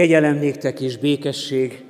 [0.00, 1.84] Kegyelem néktek és békesség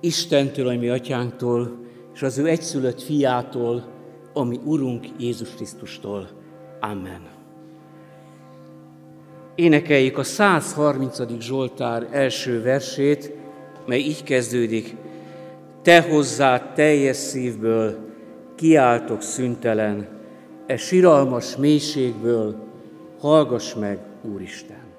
[0.00, 1.78] Istentől, ami atyánktól,
[2.14, 3.84] és az ő egyszülött fiától,
[4.32, 6.28] ami Urunk Jézus Krisztustól.
[6.80, 7.20] Amen.
[9.54, 11.40] Énekeljük a 130.
[11.40, 13.32] Zsoltár első versét,
[13.86, 14.94] mely így kezdődik.
[15.82, 17.98] Te hozzád teljes szívből
[18.54, 20.08] kiáltok szüntelen,
[20.66, 22.56] e siralmas mélységből
[23.20, 24.91] hallgass meg, Úristen!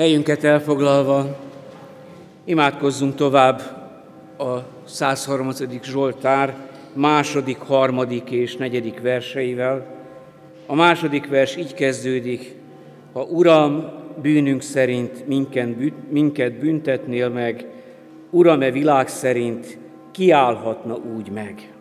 [0.00, 1.36] Helyünket elfoglalva,
[2.44, 3.60] imádkozzunk tovább
[4.38, 5.50] a 103.
[5.82, 6.56] Zsoltár
[6.92, 9.86] második, harmadik és negyedik verseivel.
[10.66, 12.54] A második vers így kezdődik,
[13.12, 13.90] ha Uram,
[14.22, 15.26] bűnünk szerint
[16.10, 17.66] minket büntetnél meg,
[18.30, 19.78] Uram-e világ szerint
[20.12, 21.72] kiállhatna úgy meg.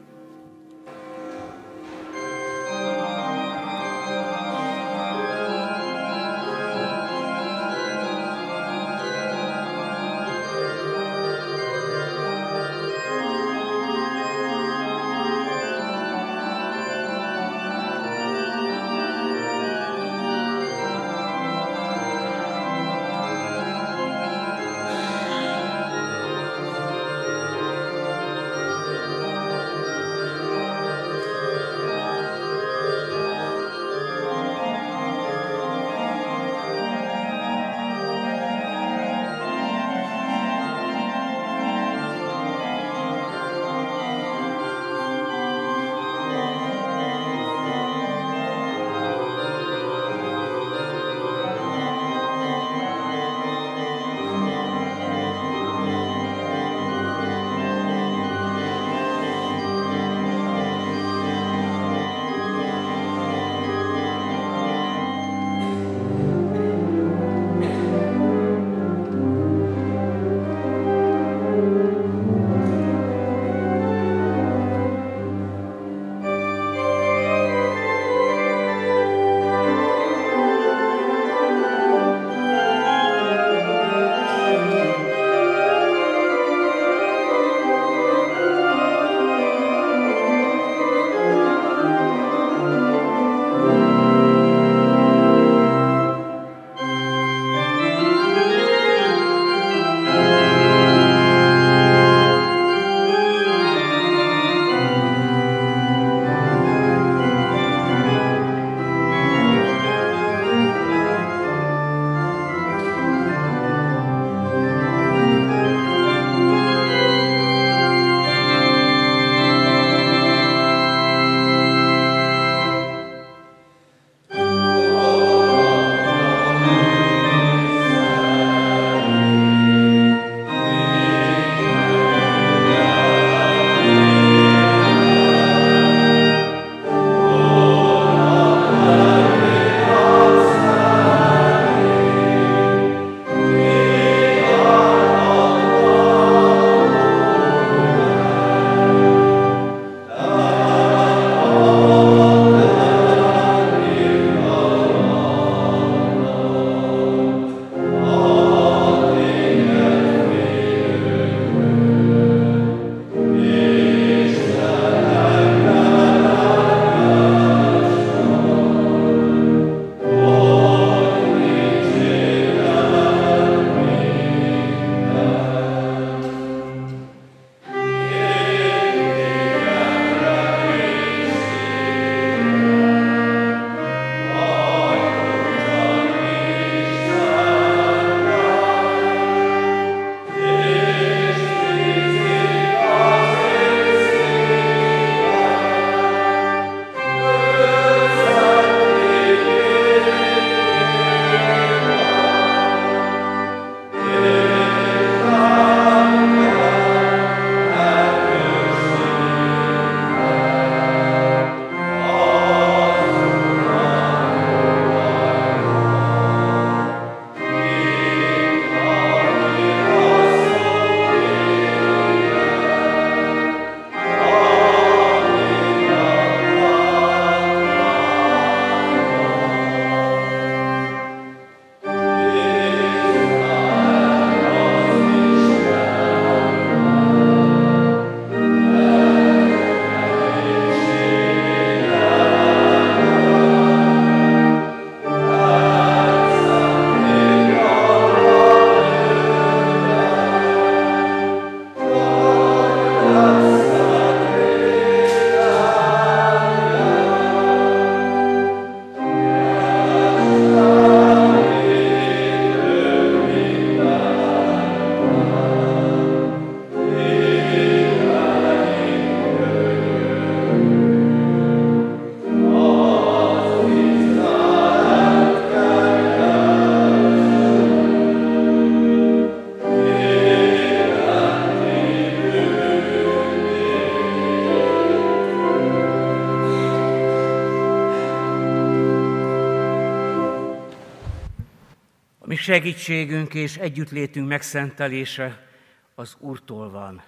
[292.50, 295.48] Segítségünk és együttlétünk megszentelése
[295.96, 297.04] az Úrtól van,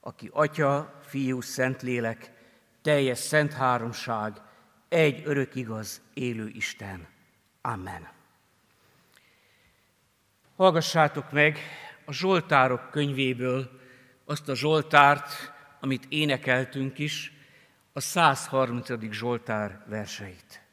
[0.00, 2.30] aki Atya, Fiú, Szentlélek,
[2.82, 4.40] teljes szent háromság,
[4.88, 7.06] egy örök igaz, élő Isten.
[7.60, 8.08] Amen.
[10.56, 11.58] Hallgassátok meg
[12.04, 13.80] a Zsoltárok könyvéből
[14.24, 17.32] azt a Zsoltárt, amit énekeltünk is,
[17.92, 19.10] a 130.
[19.10, 20.63] Zsoltár verseit.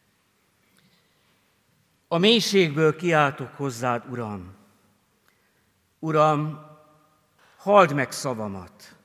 [2.11, 4.55] A mélységből kiáltok hozzád, Uram.
[5.99, 6.65] Uram,
[7.57, 8.95] halld meg szavamat.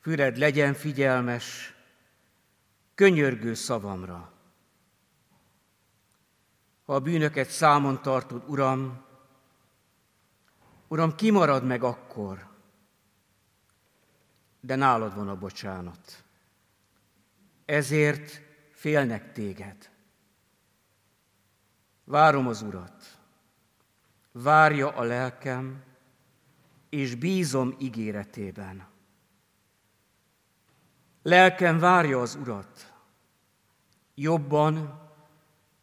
[0.00, 1.74] Füred legyen figyelmes,
[2.94, 4.32] könyörgő szavamra.
[6.84, 9.04] Ha a bűnöket számon tartod, Uram,
[10.88, 12.46] Uram, kimarad meg akkor,
[14.60, 16.24] de nálad van a bocsánat.
[17.64, 19.91] Ezért félnek téged.
[22.04, 23.18] Várom az Urat,
[24.32, 25.82] várja a lelkem,
[26.88, 28.86] és bízom ígéretében.
[31.22, 32.92] Lelkem várja az Urat,
[34.14, 35.00] jobban,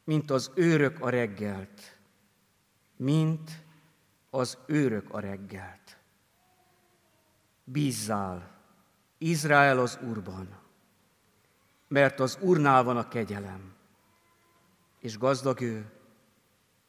[0.04, 1.98] mint az őrök a reggelt,
[2.96, 3.52] mint
[4.30, 5.98] az őrök a reggelt.
[7.64, 8.58] Bízzál,
[9.18, 10.60] Izrael az Úrban,
[11.88, 13.74] mert az Úrnál van a kegyelem,
[15.00, 15.99] és gazdag ő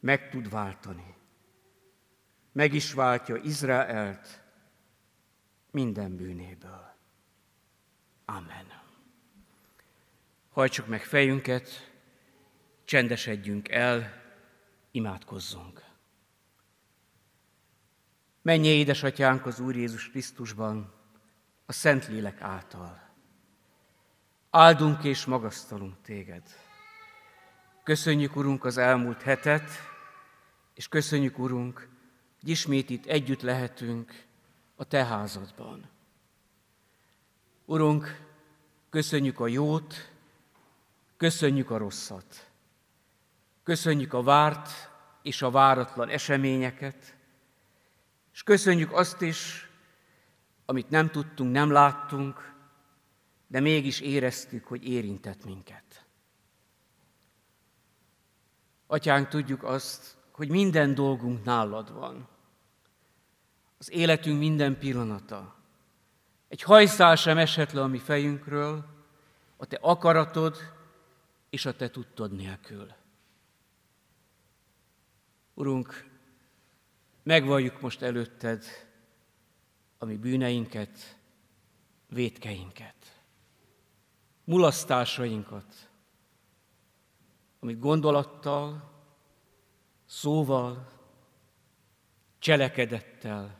[0.01, 1.15] meg tud váltani.
[2.51, 4.41] Meg is váltja Izraelt
[5.71, 6.95] minden bűnéből.
[8.25, 8.65] Amen.
[10.51, 11.91] Hajtsuk meg fejünket,
[12.83, 14.21] csendesedjünk el,
[14.91, 15.83] imádkozzunk.
[18.41, 20.93] Menj, édesatyánk az Úr Jézus Krisztusban,
[21.65, 23.09] a Szentlélek által.
[24.49, 26.43] Áldunk és magasztalunk téged.
[27.83, 29.90] Köszönjük, Urunk, az elmúlt hetet,
[30.81, 31.89] és köszönjük, Urunk,
[32.39, 34.23] hogy ismét itt együtt lehetünk
[34.75, 35.89] a Te házadban.
[37.65, 38.25] Urunk,
[38.89, 40.11] köszönjük a jót,
[41.17, 42.49] köszönjük a rosszat.
[43.63, 44.69] Köszönjük a várt
[45.21, 47.15] és a váratlan eseményeket,
[48.33, 49.69] és köszönjük azt is,
[50.65, 52.53] amit nem tudtunk, nem láttunk,
[53.47, 56.05] de mégis éreztük, hogy érintett minket.
[58.87, 62.27] Atyánk, tudjuk azt, hogy minden dolgunk nálad van.
[63.77, 65.55] Az életünk minden pillanata.
[66.47, 68.85] Egy hajszál sem esett le a mi fejünkről,
[69.57, 70.57] a te akaratod
[71.49, 72.93] és a te tudtod nélkül.
[75.53, 76.09] Urunk,
[77.23, 78.65] megvalljuk most előtted
[79.97, 81.17] a mi bűneinket,
[82.07, 83.21] védkeinket,
[84.43, 85.89] mulasztásainkat,
[87.59, 88.91] amit gondolattal,
[90.11, 90.87] szóval,
[92.39, 93.59] cselekedettel,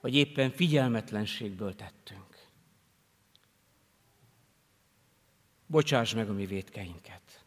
[0.00, 2.48] vagy éppen figyelmetlenségből tettünk.
[5.66, 7.44] Bocsáss meg a mi védkeinket.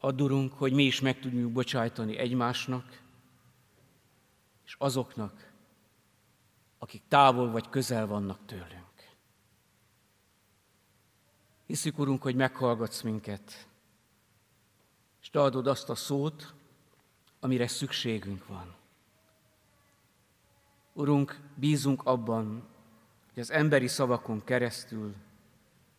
[0.00, 3.02] Addurunk, hogy mi is meg tudjuk bocsájtani egymásnak,
[4.64, 5.52] és azoknak,
[6.78, 9.16] akik távol vagy közel vannak tőlünk.
[11.66, 13.69] Hiszük, Urunk, hogy meghallgatsz minket,
[15.30, 16.54] és te adod azt a szót,
[17.40, 18.74] amire szükségünk van.
[20.92, 22.68] Urunk, bízunk abban,
[23.32, 25.14] hogy az emberi szavakon keresztül,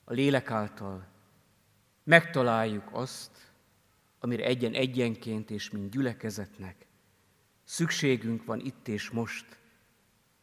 [0.03, 1.05] a lélek által
[2.03, 3.51] megtaláljuk azt,
[4.19, 6.85] amire egyen-egyenként és mint gyülekezetnek
[7.63, 9.57] szükségünk van itt és most,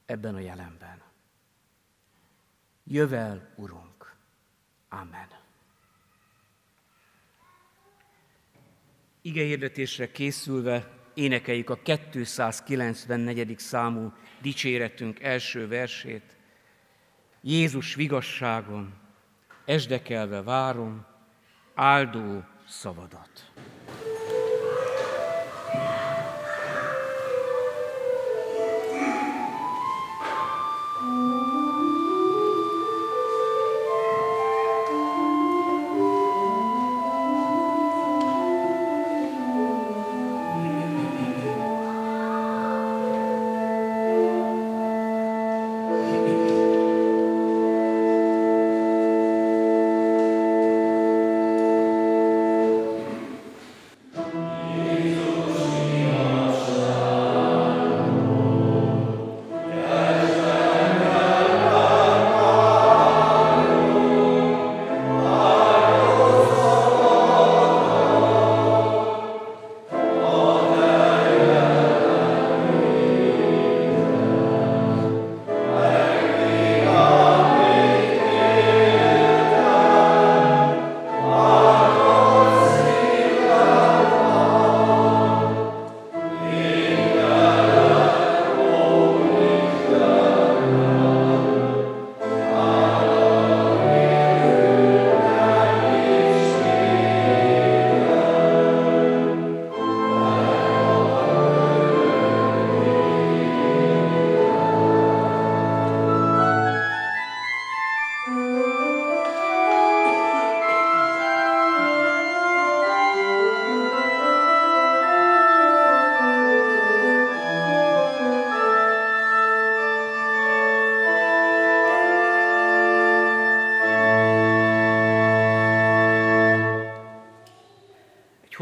[0.06, 1.02] ebben a jelenben.
[2.84, 4.16] Jövel, Urunk!
[4.88, 5.46] Amen.
[9.28, 13.58] Ige hirdetésre készülve énekeljük a 294.
[13.58, 16.36] számú dicséretünk első versét.
[17.40, 18.94] Jézus vigasságon,
[19.64, 21.06] esdekelve várom,
[21.74, 23.52] áldó szavadat.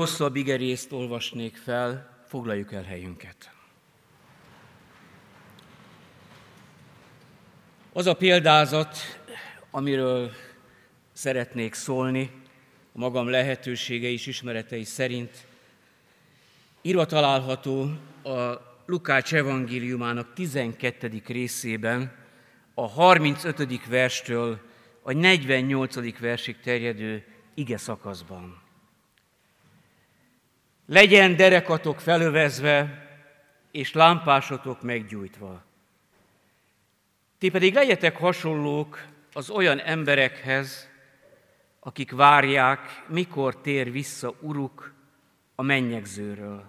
[0.06, 3.50] Hosszabb igerészt olvasnék fel, foglaljuk el helyünket.
[7.92, 8.96] Az a példázat,
[9.70, 10.32] amiről
[11.12, 12.30] szeretnék szólni,
[12.92, 15.46] a magam lehetősége és ismeretei szerint,
[16.82, 17.90] írva található
[18.22, 21.22] a Lukács evangéliumának 12.
[21.26, 22.16] részében,
[22.74, 23.86] a 35.
[23.86, 24.60] verstől
[25.02, 26.18] a 48.
[26.18, 28.64] versig terjedő ige szakaszban.
[30.86, 33.06] Legyen derekatok felövezve,
[33.70, 35.62] és lámpásotok meggyújtva.
[37.38, 40.88] Ti pedig legyetek hasonlók az olyan emberekhez,
[41.80, 44.92] akik várják, mikor tér vissza Uruk
[45.54, 46.64] a mennyegzőről.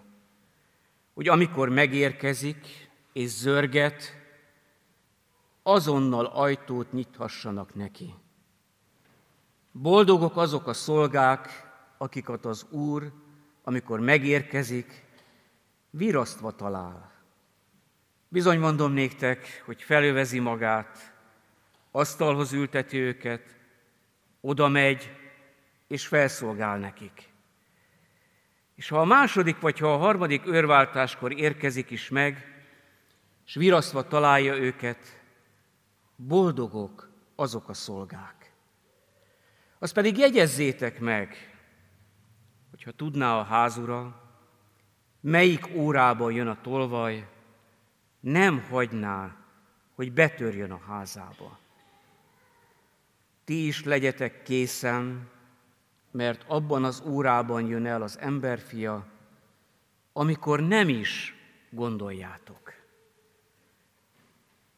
[1.13, 4.15] Hogy amikor megérkezik és zörget,
[5.63, 8.13] azonnal ajtót nyithassanak neki.
[9.71, 11.49] Boldogok azok a szolgák,
[11.97, 13.11] akiket az Úr,
[13.67, 15.03] amikor megérkezik,
[15.89, 17.11] virasztva talál.
[18.27, 21.13] Bizony mondom néktek, hogy felövezi magát,
[21.91, 23.55] asztalhoz ülteti őket,
[24.41, 25.11] oda megy,
[25.87, 27.29] és felszolgál nekik.
[28.75, 32.63] És ha a második vagy ha a harmadik őrváltáskor érkezik is meg,
[33.45, 35.21] és virasztva találja őket,
[36.15, 38.51] boldogok azok a szolgák.
[39.79, 41.56] Azt pedig jegyezzétek meg,
[42.87, 44.21] hogyha tudná a házura,
[45.19, 47.27] melyik órában jön a tolvaj,
[48.19, 49.35] nem hagyná,
[49.95, 51.59] hogy betörjön a házába.
[53.43, 55.29] Ti is legyetek készen,
[56.11, 59.05] mert abban az órában jön el az emberfia,
[60.13, 61.35] amikor nem is
[61.69, 62.73] gondoljátok.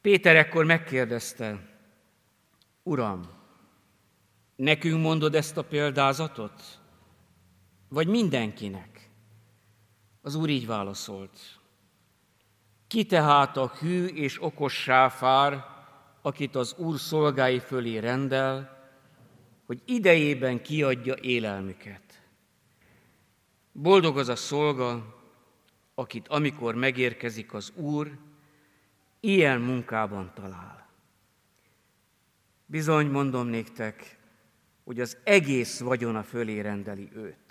[0.02, 1.60] Péter ekkor megkérdezte,
[2.84, 3.30] Uram,
[4.56, 6.79] nekünk mondod ezt a példázatot?
[7.90, 9.10] Vagy mindenkinek?
[10.22, 11.60] Az Úr így válaszolt,
[12.88, 15.66] ki tehát a hű és okos sáfár,
[16.22, 18.78] akit az Úr szolgái fölé rendel,
[19.66, 22.22] hogy idejében kiadja élelmüket.
[23.72, 25.18] Boldog az a szolga,
[25.96, 28.18] akit amikor megérkezik az Úr,
[29.20, 30.90] ilyen munkában talál.
[32.66, 34.18] Bizony mondom néktek,
[34.84, 37.49] hogy az egész vagyona fölé rendeli őt.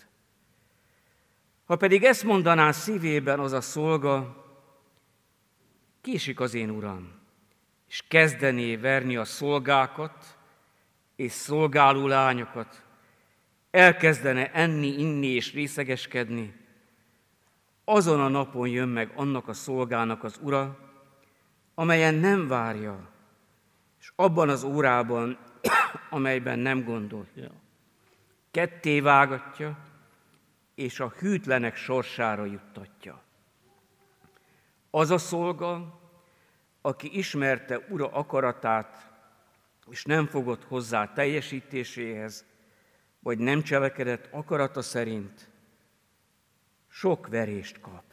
[1.69, 4.45] Ha pedig ezt mondaná szívében az a szolga,
[6.01, 7.13] késik az én uram,
[7.89, 10.39] és kezdené verni a szolgákat
[11.17, 12.83] és szolgáló lányokat,
[13.71, 16.55] elkezdene enni, inni és részegeskedni,
[17.85, 20.79] azon a napon jön meg annak a szolgának az ura,
[21.75, 23.09] amelyen nem várja,
[24.01, 25.39] és abban az órában,
[26.11, 27.51] amelyben nem gondolja.
[28.51, 29.79] Ketté vágatja,
[30.79, 33.23] és a hűtlenek sorsára juttatja.
[34.91, 36.01] Az a szolga,
[36.81, 39.11] aki ismerte ura akaratát,
[39.91, 42.45] és nem fogott hozzá teljesítéséhez,
[43.21, 45.51] vagy nem cselekedett akarata szerint,
[46.89, 48.05] sok verést kap.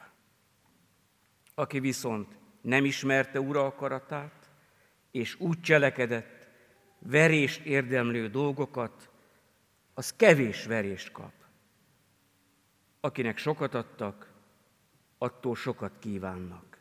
[1.56, 4.50] Aki viszont nem ismerte ura akaratát,
[5.12, 6.48] és úgy cselekedett
[7.00, 9.10] verést érdemlő dolgokat,
[9.94, 11.45] az kevés verést kap.
[13.06, 14.32] Akinek sokat adtak,
[15.18, 16.78] attól sokat kívánnak.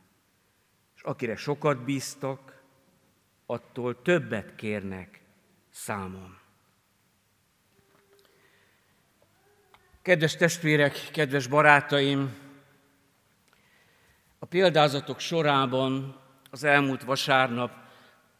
[0.96, 2.62] És akire sokat bíztak,
[3.46, 5.20] attól többet kérnek
[5.70, 6.38] számon.
[10.02, 12.36] Kedves testvérek, kedves barátaim,
[14.38, 17.72] a példázatok sorában az elmúlt vasárnap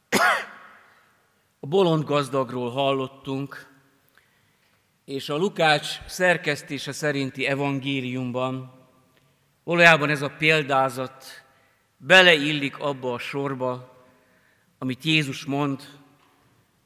[1.61, 3.74] a bolond gazdagról hallottunk,
[5.05, 8.83] és a Lukács szerkesztése szerinti evangéliumban
[9.65, 11.25] valójában ez a példázat
[11.97, 14.05] beleillik abba a sorba,
[14.79, 15.99] amit Jézus mond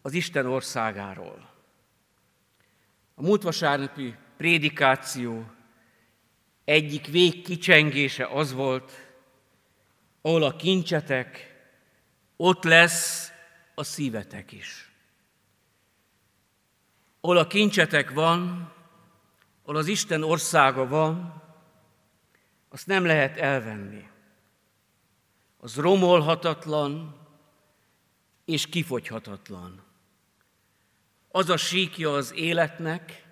[0.02, 1.50] az Isten országáról.
[3.14, 5.50] A múlt vasárnapi prédikáció
[6.64, 8.92] egyik végkicsengése az volt,
[10.20, 11.57] ahol a kincsetek,
[12.37, 13.33] ott lesz
[13.74, 14.88] a szívetek is.
[17.20, 18.72] Ahol a kincsetek van,
[19.62, 21.42] ahol az Isten országa van,
[22.68, 24.09] azt nem lehet elvenni.
[25.57, 27.16] Az romolhatatlan
[28.44, 29.83] és kifogyhatatlan.
[31.28, 33.26] Az a síkja az életnek,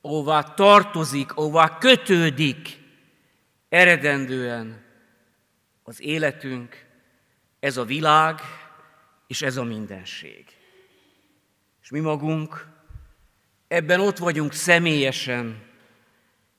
[0.00, 2.80] ahová tartozik, ahová kötődik
[3.68, 4.84] eredendően
[5.82, 6.86] az életünk,
[7.60, 8.40] ez a világ
[9.26, 10.44] és ez a mindenség.
[11.82, 12.75] És mi magunk
[13.68, 15.64] ebben ott vagyunk személyesen,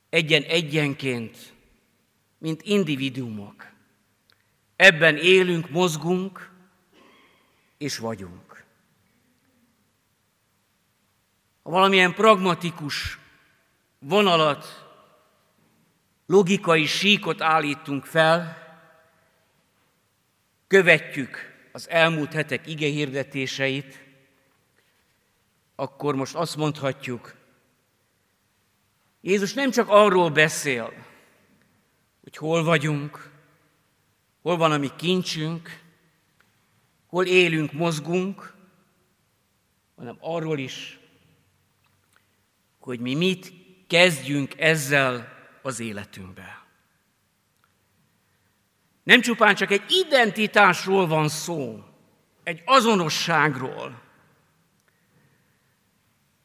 [0.09, 1.53] egyen-egyenként,
[2.37, 3.65] mint individuumok.
[4.75, 6.51] Ebben élünk, mozgunk
[7.77, 8.65] és vagyunk.
[11.63, 13.19] Ha valamilyen pragmatikus
[13.99, 14.85] vonalat,
[16.25, 18.65] logikai síkot állítunk fel,
[20.67, 24.06] követjük az elmúlt hetek ige hirdetéseit,
[25.79, 27.35] akkor most azt mondhatjuk,
[29.21, 30.93] Jézus nem csak arról beszél,
[32.23, 33.31] hogy hol vagyunk,
[34.41, 35.81] hol van a mi kincsünk,
[37.05, 38.53] hol élünk, mozgunk,
[39.95, 40.99] hanem arról is,
[42.79, 43.53] hogy mi mit
[43.87, 45.27] kezdjünk ezzel
[45.61, 46.65] az életünkbe.
[49.03, 51.83] Nem csupán csak egy identitásról van szó,
[52.43, 54.06] egy azonosságról,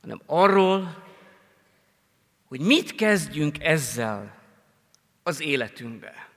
[0.03, 1.05] hanem arról,
[2.45, 4.38] hogy mit kezdjünk ezzel
[5.23, 6.31] az életünkbe.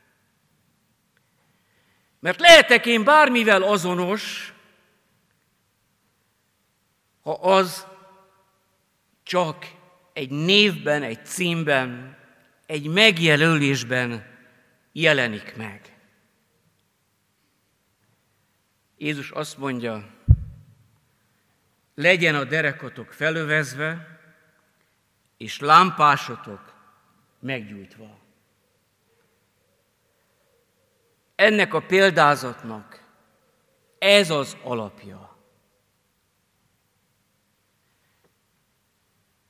[2.19, 4.54] Mert lehetek én bármivel azonos,
[7.21, 7.88] ha az
[9.23, 9.71] csak
[10.13, 12.17] egy névben, egy címben,
[12.65, 14.25] egy megjelölésben
[14.91, 15.97] jelenik meg.
[18.97, 20.14] Jézus azt mondja,
[21.95, 24.19] legyen a derekatok felövezve,
[25.38, 26.73] és lámpásotok
[27.39, 28.19] meggyújtva.
[31.36, 33.03] Ennek a példázatnak
[33.97, 35.38] ez az alapja.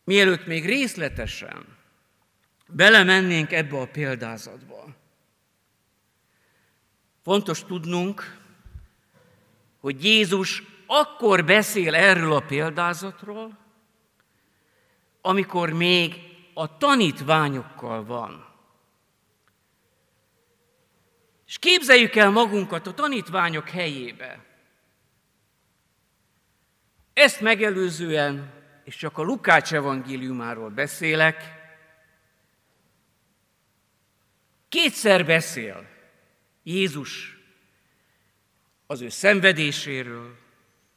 [0.04, 1.78] Mielőtt még részletesen
[2.68, 4.96] belemennénk ebbe a példázatba,
[7.24, 8.38] fontos tudnunk,
[9.80, 10.64] hogy Jézus
[11.00, 13.58] akkor beszél erről a példázatról,
[15.22, 16.16] amikor még
[16.54, 18.54] a tanítványokkal van.
[21.48, 24.46] És képzeljük el magunkat a tanítványok helyébe.
[27.14, 28.54] Ezt megelőzően,
[28.84, 31.44] és csak a Lukács evangéliumáról beszélek,
[34.70, 35.88] kétszer beszél
[36.64, 37.38] Jézus
[38.88, 40.44] az ő szenvedéséről,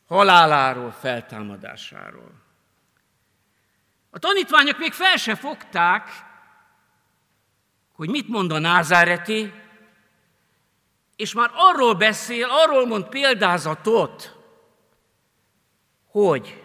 [0.09, 2.33] haláláról, feltámadásáról.
[4.11, 6.09] A tanítványok még fel se fogták,
[7.93, 9.53] hogy mit mond a názáreti,
[11.17, 14.37] és már arról beszél, arról mond példázatot,
[16.07, 16.65] hogy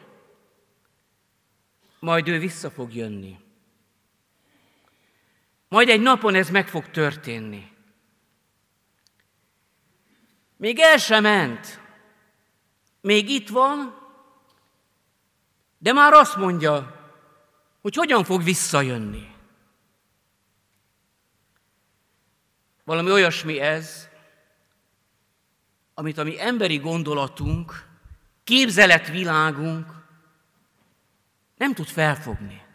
[1.99, 3.39] majd ő vissza fog jönni.
[5.67, 7.71] Majd egy napon ez meg fog történni.
[10.57, 11.82] Még el sem ment,
[13.03, 14.01] még itt van,
[15.77, 17.01] de már azt mondja,
[17.81, 19.35] hogy hogyan fog visszajönni.
[22.83, 24.09] Valami olyasmi ez,
[25.93, 27.87] amit a mi emberi gondolatunk,
[28.43, 29.87] képzeletvilágunk
[31.57, 32.65] nem tud felfogni.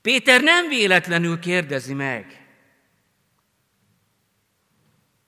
[0.00, 2.38] Péter nem véletlenül kérdezi meg,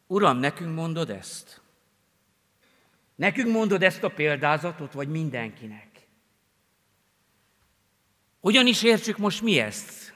[0.07, 1.61] Uram, nekünk mondod ezt?
[3.17, 6.09] Nekünk mondod ezt a példázatot, vagy mindenkinek?
[8.41, 10.15] Hogyan is értsük most mi ezt?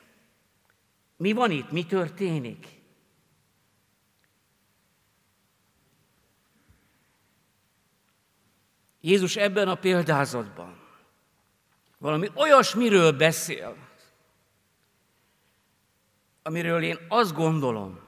[1.16, 1.70] Mi van itt?
[1.70, 2.66] Mi történik?
[9.00, 10.80] Jézus ebben a példázatban
[12.00, 13.76] valami olyasmiről beszél,
[16.42, 18.00] amiről én azt gondolom,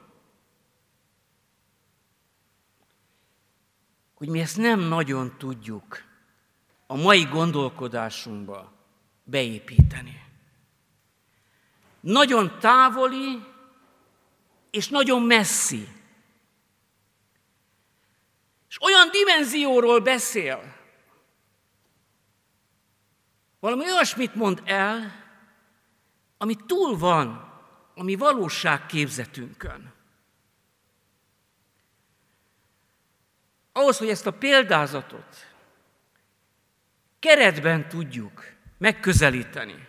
[4.23, 6.03] hogy mi ezt nem nagyon tudjuk
[6.87, 8.73] a mai gondolkodásunkba
[9.23, 10.25] beépíteni.
[11.99, 13.43] Nagyon távoli
[14.71, 15.87] és nagyon messzi.
[18.69, 20.75] És olyan dimenzióról beszél,
[23.59, 25.11] valami olyasmit mond el,
[26.37, 27.51] ami túl van
[27.95, 29.92] a mi valóságképzetünkön.
[33.73, 35.53] Ahhoz, hogy ezt a példázatot
[37.19, 39.87] keretben tudjuk megközelíteni,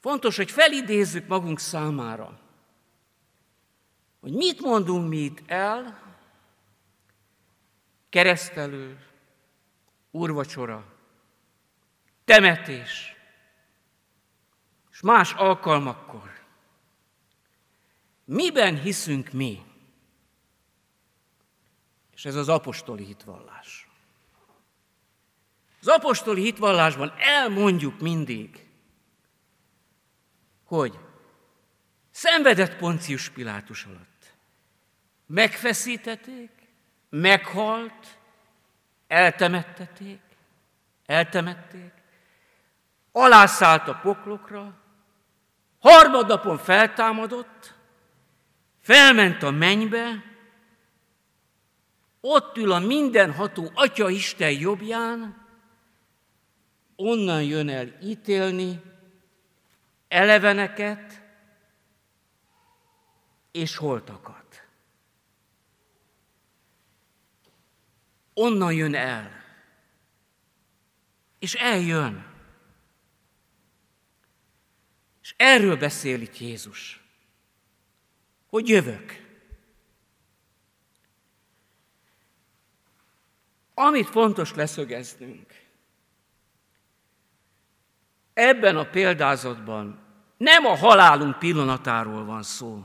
[0.00, 2.40] fontos, hogy felidézzük magunk számára,
[4.20, 6.06] hogy mit mondunk mi itt el,
[8.08, 9.06] keresztelő,
[10.10, 10.84] úrvacsora,
[12.24, 13.16] temetés,
[14.90, 16.40] és más alkalmakkor.
[18.24, 19.67] Miben hiszünk mi?
[22.18, 23.88] És ez az apostoli hitvallás.
[25.80, 28.66] Az apostoli hitvallásban elmondjuk mindig,
[30.64, 30.98] hogy
[32.10, 34.34] szenvedett Poncius Pilátus alatt.
[35.26, 36.50] Megfeszítették,
[37.08, 38.18] meghalt,
[39.06, 40.20] eltemetteték,
[41.06, 41.92] eltemették,
[43.12, 44.80] alászállt a poklokra,
[45.78, 47.74] harmadnapon feltámadott,
[48.80, 50.27] felment a mennybe,
[52.20, 55.46] ott ül a mindenható Atya Isten jobbján,
[56.96, 58.82] onnan jön el ítélni
[60.08, 61.22] eleveneket
[63.50, 64.66] és holtakat.
[68.34, 69.30] Onnan jön el.
[71.38, 72.26] És eljön.
[75.22, 77.00] És erről beszél itt Jézus,
[78.46, 79.27] hogy jövök.
[83.80, 85.46] Amit fontos leszögeznünk,
[88.32, 89.98] ebben a példázatban
[90.36, 92.84] nem a halálunk pillanatáról van szó,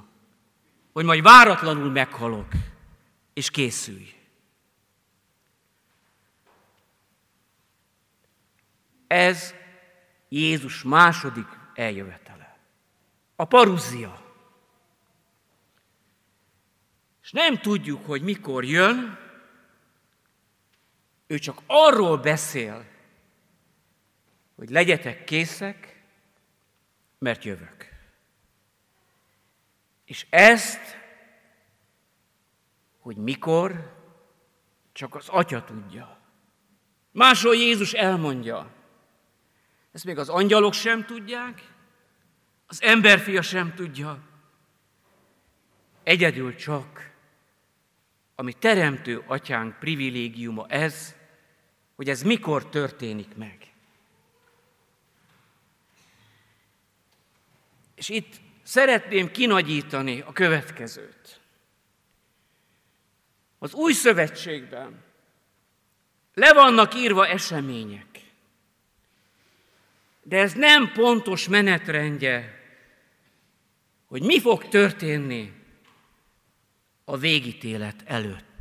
[0.91, 2.47] hogy majd váratlanul meghalok,
[3.33, 4.13] és készülj.
[9.07, 9.53] Ez
[10.29, 12.57] Jézus második eljövetele.
[13.35, 14.21] A paruzia.
[17.21, 19.22] És nem tudjuk, hogy mikor jön,
[21.33, 22.85] ő csak arról beszél,
[24.55, 26.03] hogy legyetek készek,
[27.19, 27.89] mert jövök.
[30.05, 30.97] És ezt,
[32.99, 33.93] hogy mikor,
[34.91, 36.19] csak az Atya tudja.
[37.11, 38.73] Máshol Jézus elmondja,
[39.91, 41.61] ezt még az angyalok sem tudják,
[42.67, 44.19] az emberfia sem tudja,
[46.03, 47.11] egyedül csak,
[48.35, 51.21] ami teremtő atyánk privilégiuma ez,
[51.95, 53.73] hogy ez mikor történik meg.
[57.95, 61.39] És itt szeretném kinagyítani a következőt.
[63.59, 65.03] Az új szövetségben
[66.33, 68.07] le vannak írva események,
[70.23, 72.61] de ez nem pontos menetrendje,
[74.05, 75.53] hogy mi fog történni
[77.05, 78.52] a végítélet előtt.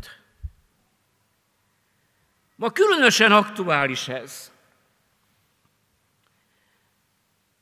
[2.62, 4.52] Ma különösen aktuális ez.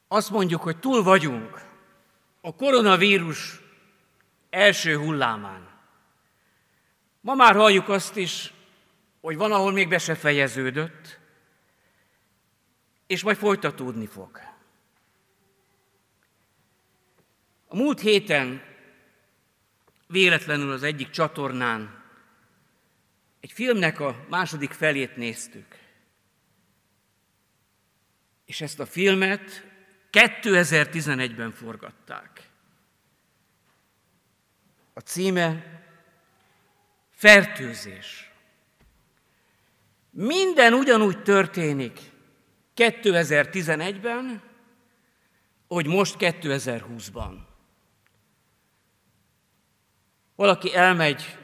[0.09, 1.61] Azt mondjuk, hogy túl vagyunk
[2.41, 3.61] a koronavírus
[4.51, 5.69] első hullámán.
[7.21, 8.53] Ma már halljuk azt is,
[9.21, 11.19] hogy van, ahol még be se fejeződött,
[13.07, 14.41] és majd folytatódni fog.
[17.67, 18.63] A múlt héten
[20.07, 22.00] véletlenül az egyik csatornán
[23.41, 25.79] egy filmnek a második felét néztük.
[28.45, 29.67] És ezt a filmet
[30.13, 32.49] 2011-ben forgatták.
[34.93, 35.79] A címe
[37.11, 38.31] Fertőzés.
[40.11, 42.01] Minden ugyanúgy történik
[42.77, 44.43] 2011-ben,
[45.69, 47.35] hogy most 2020-ban.
[50.35, 51.39] Valaki elmegy,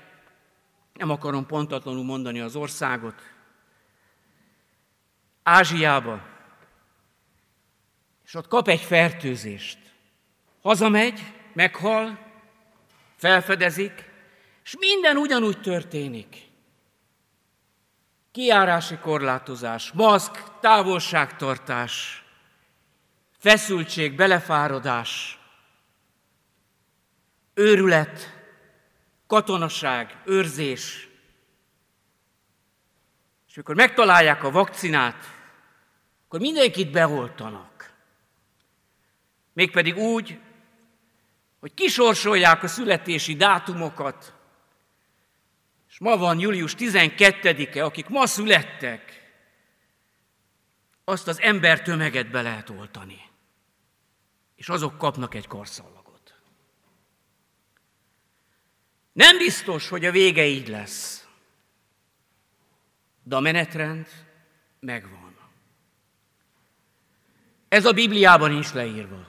[0.97, 3.15] nem akarom pontatlanul mondani az országot,
[5.43, 6.23] Ázsiába,
[8.25, 9.79] és ott kap egy fertőzést.
[10.63, 12.19] Hazamegy, meghal,
[13.17, 14.11] felfedezik,
[14.65, 16.45] és minden ugyanúgy történik.
[18.33, 22.25] Kiárási korlátozás, maszk, távolságtartás,
[23.39, 25.39] feszültség, belefáradás,
[27.55, 28.36] őrület,
[29.27, 31.09] katonaság, őrzés.
[33.49, 35.25] És amikor megtalálják a vakcinát,
[36.25, 37.95] akkor mindenkit beoltanak.
[39.53, 40.39] Mégpedig úgy,
[41.61, 44.35] hogy kisorsolják a születési dátumokat,
[45.89, 49.25] és ma van július 12-e, akik ma születtek,
[51.05, 53.21] azt az ember tömeget be lehet oltani.
[54.55, 55.96] És azok kapnak egy karszallagot.
[59.17, 61.27] Nem biztos, hogy a vége így lesz,
[63.23, 64.07] de a menetrend
[64.81, 65.37] megvan.
[67.69, 69.29] Ez a Bibliában is leírva.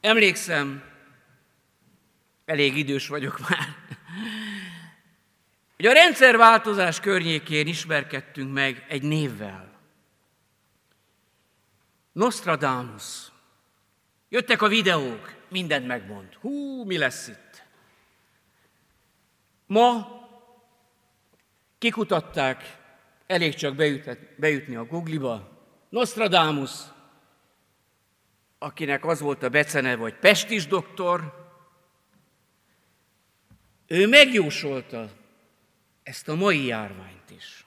[0.00, 0.84] Emlékszem,
[2.44, 3.76] elég idős vagyok már,
[5.76, 9.78] hogy a rendszerváltozás környékén ismerkedtünk meg egy névvel.
[12.12, 13.32] Nostradamus.
[14.28, 16.34] Jöttek a videók, mindent megmond.
[16.34, 17.64] Hú, mi lesz itt?
[19.66, 20.18] Ma
[21.78, 22.78] kikutatták,
[23.26, 23.74] elég csak
[24.36, 25.58] beütni a Google-ba,
[25.88, 26.70] Nostradamus
[28.62, 31.48] akinek az volt a beceneve, hogy Pestis doktor,
[33.86, 35.10] ő megjósolta
[36.02, 37.64] ezt a mai járványt is.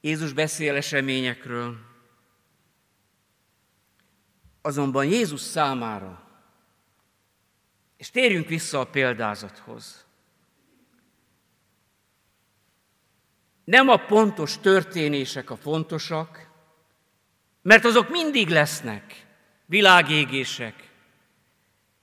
[0.00, 1.78] Jézus beszél eseményekről,
[4.66, 6.22] azonban Jézus számára,
[7.96, 10.06] és térjünk vissza a példázathoz,
[13.64, 16.50] nem a pontos történések a fontosak,
[17.62, 19.26] mert azok mindig lesznek,
[19.66, 20.90] világégések,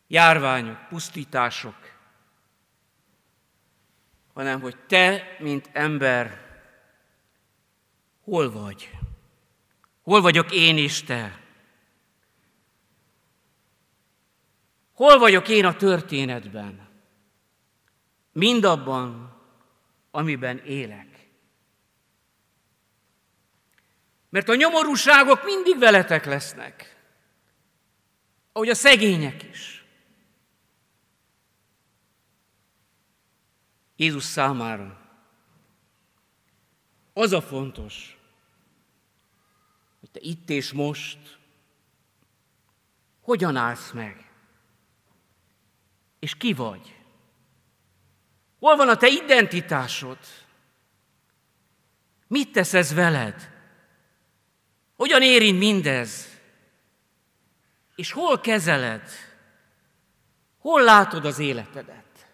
[0.07, 1.75] járványok, pusztítások,
[4.33, 6.41] hanem hogy te, mint ember,
[8.23, 8.89] hol vagy?
[10.01, 11.42] Hol vagyok én és te?
[14.93, 16.87] Hol vagyok én a történetben?
[18.31, 19.37] Mindabban,
[20.11, 21.29] amiben élek.
[24.29, 26.97] Mert a nyomorúságok mindig veletek lesznek,
[28.51, 29.85] ahogy a szegények is.
[33.95, 35.01] Jézus számára
[37.13, 38.17] az a fontos,
[39.99, 41.39] hogy te itt és most
[43.21, 44.32] hogyan állsz meg,
[46.23, 46.95] és ki vagy.
[48.59, 50.17] Hol van a te identitásod?
[52.27, 53.51] Mit tesz ez veled?
[54.95, 56.39] Hogyan érint mindez?
[57.95, 59.09] És hol kezeled?
[60.57, 62.27] Hol látod az életedet?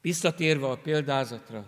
[0.00, 1.64] Visszatérve a példázatra,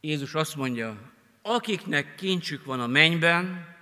[0.00, 3.75] Jézus azt mondja, akiknek kincsük van a mennyben,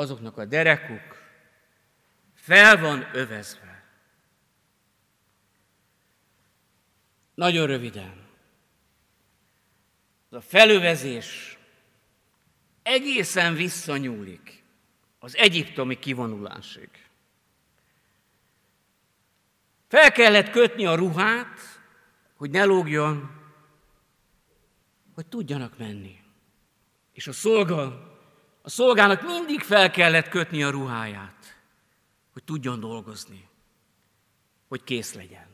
[0.00, 1.18] azoknak a derekuk
[2.34, 3.84] fel van övezve.
[7.34, 8.28] Nagyon röviden.
[10.28, 11.58] Az a felövezés
[12.82, 14.64] egészen visszanyúlik
[15.18, 16.88] az egyiptomi kivonulásig.
[19.88, 21.58] Fel kellett kötni a ruhát,
[22.34, 23.30] hogy ne lógjon,
[25.14, 26.20] hogy tudjanak menni.
[27.12, 28.09] És a szolga,
[28.70, 31.60] a szolgának mindig fel kellett kötni a ruháját,
[32.32, 33.48] hogy tudjon dolgozni,
[34.68, 35.46] hogy kész legyen.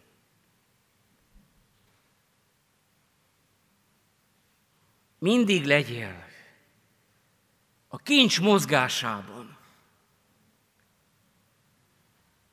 [5.19, 6.25] Mindig legyél
[7.89, 9.57] a kincs mozgásában.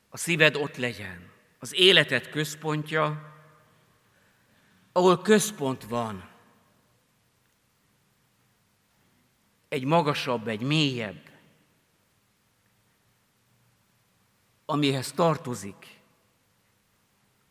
[0.09, 3.33] A szíved ott legyen az életed központja,
[4.91, 6.32] ahol központ van.
[9.73, 11.29] Egy magasabb, egy mélyebb,
[14.65, 15.99] amihez tartozik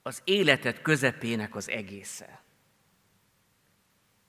[0.02, 2.42] az életed közepének az egésze.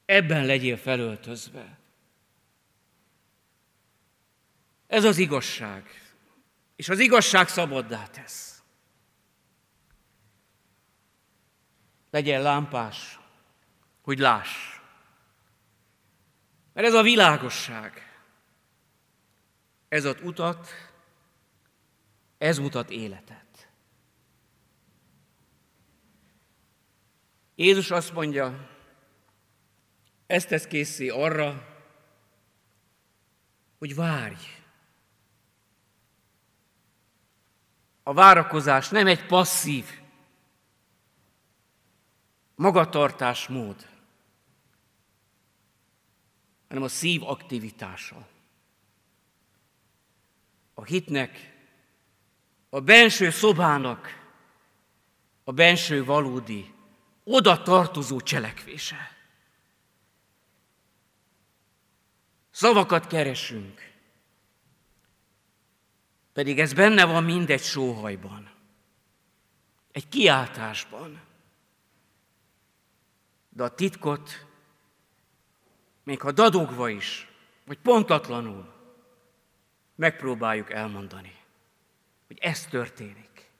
[0.05, 1.79] Ebben legyél felöltözve.
[4.87, 5.87] Ez az igazság.
[6.75, 8.63] És az igazság szabaddá tesz.
[12.09, 13.19] legyen lámpás,
[14.01, 14.72] hogy láss.
[16.73, 18.17] Mert ez a világosság.
[19.87, 20.67] Ez ad utat,
[22.37, 23.69] ez mutat életet.
[27.55, 28.69] Jézus azt mondja,
[30.25, 31.67] ezt tesz készé arra,
[33.77, 34.61] hogy várj.
[38.03, 40.01] A várakozás nem egy passzív
[42.55, 43.92] magatartásmód,
[46.73, 48.27] hanem a szív aktivitása.
[50.73, 51.53] A hitnek,
[52.69, 54.31] a benső szobának,
[55.43, 56.73] a benső valódi,
[57.23, 59.17] oda tartozó cselekvése.
[62.51, 63.91] Szavakat keresünk,
[66.31, 68.51] pedig ez benne van mindegy sóhajban,
[69.91, 71.21] egy kiáltásban,
[73.49, 74.45] de a titkot,
[76.03, 77.27] még ha dadogva is,
[77.65, 78.73] vagy pontatlanul,
[79.95, 81.35] megpróbáljuk elmondani,
[82.27, 83.51] hogy ez történik.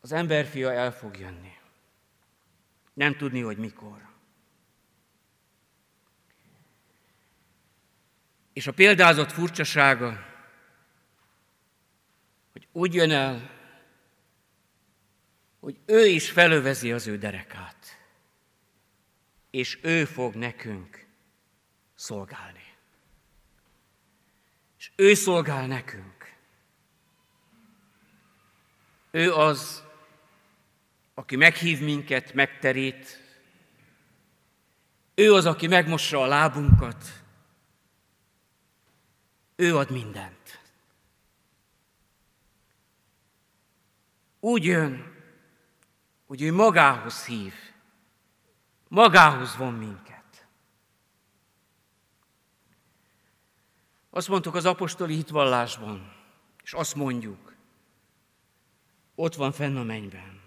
[0.00, 1.56] Az emberfia el fog jönni.
[2.92, 4.10] Nem tudni, hogy mikor.
[8.52, 10.26] És a példázat furcsasága,
[12.52, 13.50] hogy úgy jön el,
[15.60, 17.81] hogy ő is felövezi az ő derekát,
[19.52, 21.06] és ő fog nekünk
[21.94, 22.74] szolgálni.
[24.78, 26.34] És ő szolgál nekünk.
[29.10, 29.82] Ő az
[31.14, 33.20] aki meghív minket, megterít.
[35.14, 37.22] Ő az, aki megmossa a lábunkat.
[39.56, 40.60] Ő ad mindent.
[44.40, 45.14] Úgy jön,
[46.26, 47.71] hogy ő magához hív,
[48.92, 50.46] magához von minket.
[54.10, 56.12] Azt mondtuk az apostoli hitvallásban,
[56.62, 57.56] és azt mondjuk,
[59.14, 60.40] ott van fenn a mennyben.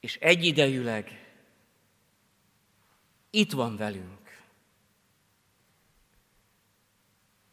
[0.00, 1.34] És egyidejűleg
[3.30, 4.44] itt van velünk.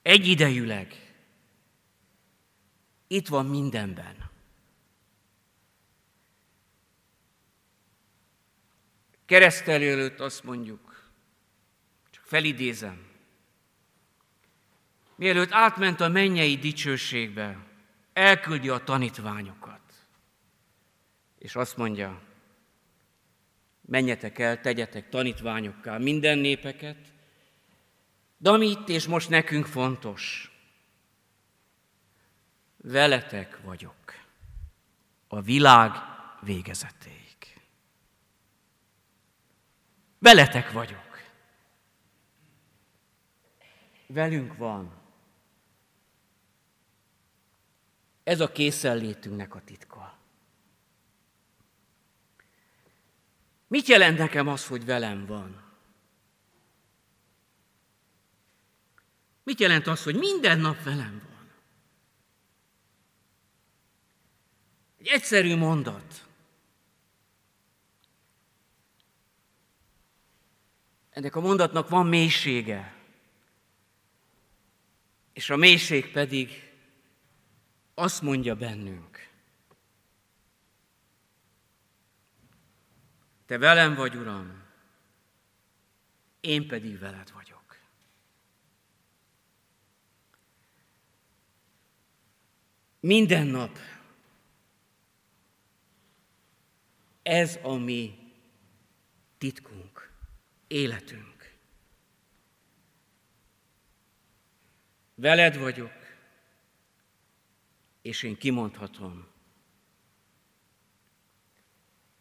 [0.02, 1.16] Egyidejűleg
[3.08, 4.32] itt van mindenben.
[9.34, 11.12] Keresztelő előtt azt mondjuk,
[12.12, 13.08] csak felidézem,
[15.16, 17.58] mielőtt átment a mennyei dicsőségbe,
[18.14, 19.82] elküldi a tanítványokat.
[21.38, 22.22] És azt mondja,
[23.82, 26.98] menjetek el, tegyetek tanítványokká minden népeket,
[28.38, 30.52] de ami itt és most nekünk fontos,
[32.78, 34.14] veletek vagyok
[35.28, 35.92] a világ
[36.42, 37.13] végezetéig.
[40.24, 41.22] Veletek vagyok.
[44.08, 44.92] Velünk van.
[48.24, 50.18] Ez a készenlétünknek a titka.
[53.68, 55.64] Mit jelent nekem az, hogy velem van?
[59.44, 61.52] Mit jelent az, hogy minden nap velem van?
[65.00, 66.28] Egy egyszerű mondat.
[71.14, 72.94] Ennek a mondatnak van mélysége.
[75.34, 76.72] És a mélység pedig
[77.94, 79.30] azt mondja bennünk,
[83.46, 84.64] te velem vagy, Uram,
[86.40, 87.78] én pedig veled vagyok.
[93.00, 93.78] Minden nap
[97.22, 98.32] ez a mi
[99.38, 99.73] titkunk,
[100.74, 101.58] életünk.
[105.16, 105.94] Veled vagyok,
[108.02, 109.28] és én kimondhatom,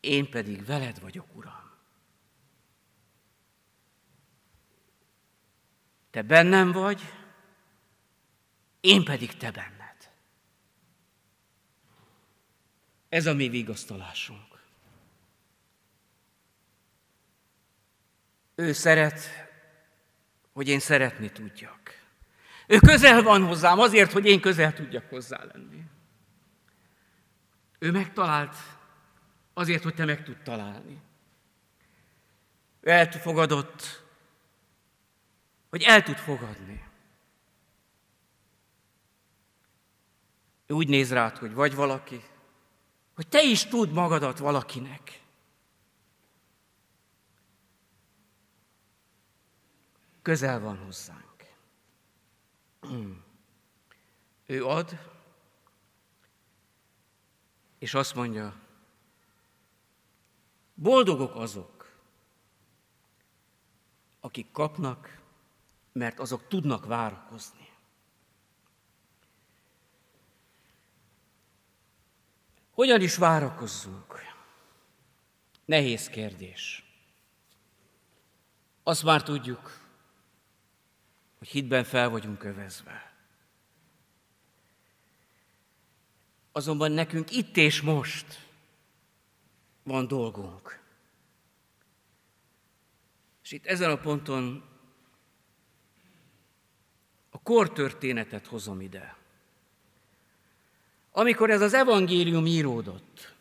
[0.01, 1.71] én pedig veled vagyok, Uram.
[6.11, 7.03] Te bennem vagy,
[8.81, 10.13] én pedig te benned.
[13.09, 14.52] Ez a mi vigasztalásunk.
[18.63, 19.49] Ő szeret,
[20.53, 22.01] hogy én szeretni tudjak.
[22.67, 25.83] Ő közel van hozzám azért, hogy én közel tudjak hozzá lenni.
[27.79, 28.57] Ő megtalált
[29.55, 31.01] azért, hogy te meg tud találni.
[32.81, 34.05] Ő elfogadott,
[35.71, 36.85] hogy el tud fogadni.
[40.67, 42.23] Ő úgy néz rád, hogy vagy valaki,
[43.15, 45.22] hogy te is tud magadat valakinek.
[50.23, 51.55] Közel van hozzánk.
[54.47, 54.99] Ő ad,
[57.79, 58.55] és azt mondja,
[60.75, 61.93] boldogok azok,
[64.21, 65.21] akik kapnak,
[65.93, 67.69] mert azok tudnak várakozni.
[72.71, 74.21] Hogyan is várakozzunk?
[75.65, 76.85] Nehéz kérdés.
[78.83, 79.82] Azt már tudjuk,
[81.43, 83.13] hogy hitben fel vagyunk övezve.
[86.53, 88.49] Azonban nekünk itt és most
[89.83, 90.81] van dolgunk.
[93.43, 94.65] És itt ezen a ponton
[97.31, 99.17] a kortörténetet hozom ide.
[101.13, 103.35] Amikor ez az evangélium íródott,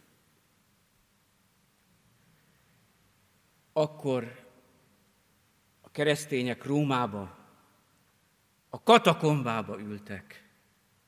[3.74, 4.50] akkor
[5.82, 7.40] a keresztények Rómába
[8.74, 10.50] a katakombába ültek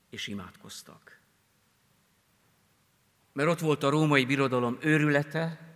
[0.09, 1.19] és imádkoztak.
[3.31, 5.73] Mert ott volt a római birodalom őrülete,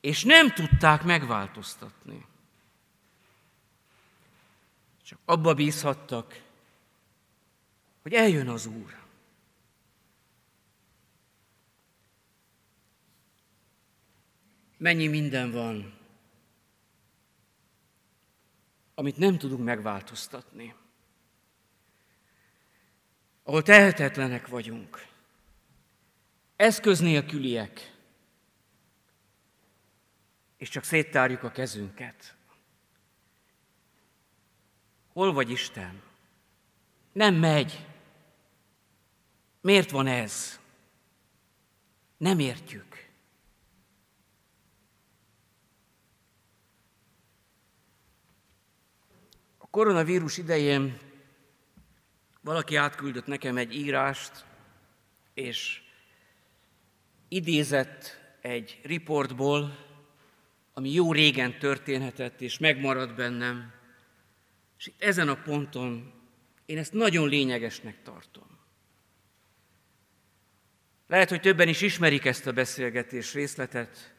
[0.00, 2.26] és nem tudták megváltoztatni.
[5.02, 6.42] Csak abba bízhattak,
[8.02, 9.04] hogy eljön az Úr.
[14.76, 15.95] Mennyi minden van
[18.98, 20.74] amit nem tudunk megváltoztatni.
[23.42, 25.06] ahol tehetetlenek vagyunk,
[26.56, 27.94] eszköz nélküliek,
[30.56, 32.36] és csak széttárjuk a kezünket.
[35.12, 36.02] Hol vagy Isten?
[37.12, 37.86] Nem megy.
[39.60, 40.60] Miért van ez?
[42.16, 43.05] Nem értjük.
[49.66, 50.98] A koronavírus idején
[52.40, 54.44] valaki átküldött nekem egy írást,
[55.34, 55.82] és
[57.28, 59.86] idézett egy riportból,
[60.72, 63.72] ami jó régen történhetett, és megmaradt bennem.
[64.78, 66.12] És itt ezen a ponton
[66.66, 68.58] én ezt nagyon lényegesnek tartom.
[71.06, 74.14] Lehet, hogy többen is ismerik ezt a beszélgetés részletet,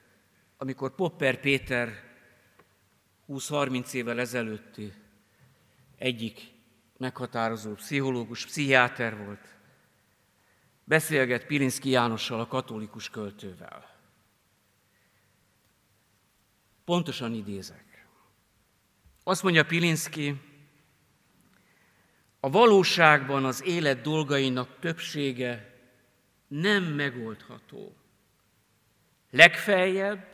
[0.57, 2.03] amikor Popper Péter
[3.27, 4.93] 20-30 évvel ezelőtti
[5.97, 6.53] egyik
[6.97, 9.55] meghatározó pszichológus, pszichiáter volt,
[10.83, 13.95] beszélget Pilinszki Jánossal, a katolikus költővel.
[16.85, 18.07] Pontosan idézek.
[19.23, 20.41] Azt mondja Pilinszki,
[22.39, 25.75] a valóságban az élet dolgainak többsége
[26.47, 27.95] nem megoldható.
[29.29, 30.27] Legfeljebb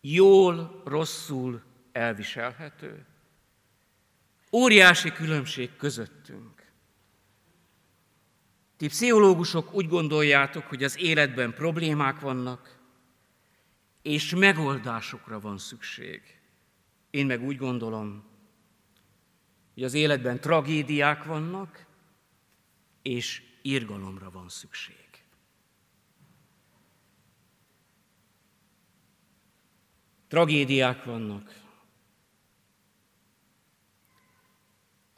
[0.00, 1.62] jól, rosszul
[1.92, 3.06] elviselhető.
[4.52, 6.72] Óriási különbség közöttünk.
[8.76, 12.78] Ti pszichológusok úgy gondoljátok, hogy az életben problémák vannak,
[14.02, 16.20] és megoldásokra van szükség.
[17.10, 18.24] Én meg úgy gondolom,
[19.74, 21.86] hogy az életben tragédiák vannak,
[23.02, 25.24] és irgalomra van szükség.
[30.28, 31.59] Tragédiák vannak.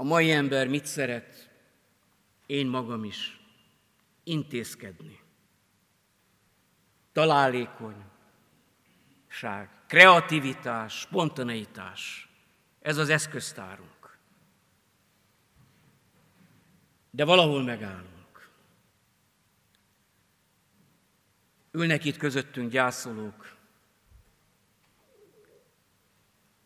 [0.03, 1.51] A mai ember mit szeret?
[2.47, 3.41] Én magam is.
[4.25, 5.21] Intézkedni.
[7.13, 8.05] Találékony.
[9.87, 12.29] Kreativitás, spontaneitás.
[12.81, 14.19] Ez az eszköztárunk.
[17.11, 18.51] De valahol megállunk.
[21.71, 23.57] Ülnek itt közöttünk gyászolók,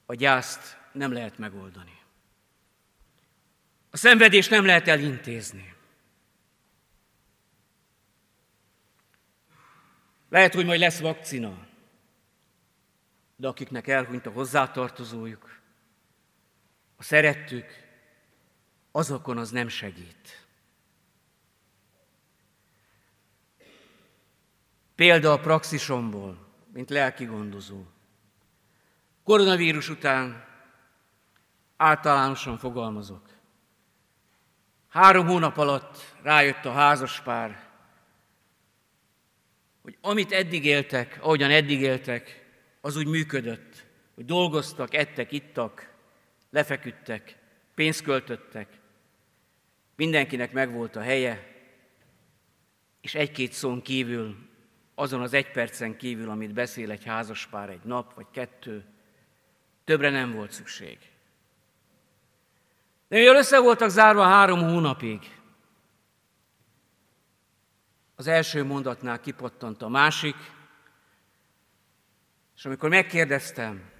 [0.06, 2.04] a gyászt nem lehet megoldani.
[3.96, 5.74] A szenvedést nem lehet elintézni.
[10.28, 11.66] Lehet, hogy majd lesz vakcina,
[13.36, 15.60] de akiknek elhunyt a hozzátartozójuk,
[16.96, 17.64] a szerettük,
[18.90, 20.46] azokon az nem segít.
[24.94, 27.84] Példa a praxisomból, mint lelki gondozó.
[29.24, 30.44] Koronavírus után
[31.76, 33.25] általánosan fogalmazok.
[34.96, 37.68] Három hónap alatt rájött a házaspár,
[39.82, 42.44] hogy amit eddig éltek, ahogyan eddig éltek,
[42.80, 45.92] az úgy működött, hogy dolgoztak, ettek, ittak,
[46.50, 47.36] lefeküdtek,
[47.74, 48.68] pénzt költöttek,
[49.96, 51.46] mindenkinek megvolt a helye,
[53.00, 54.36] és egy-két szón kívül,
[54.94, 58.84] azon az egy percen kívül, amit beszél egy házaspár egy nap vagy kettő,
[59.84, 60.98] Többre nem volt szükség.
[63.08, 65.34] De mivel össze voltak zárva három hónapig,
[68.14, 70.36] az első mondatnál kipattant a másik,
[72.56, 73.90] és amikor megkérdeztem,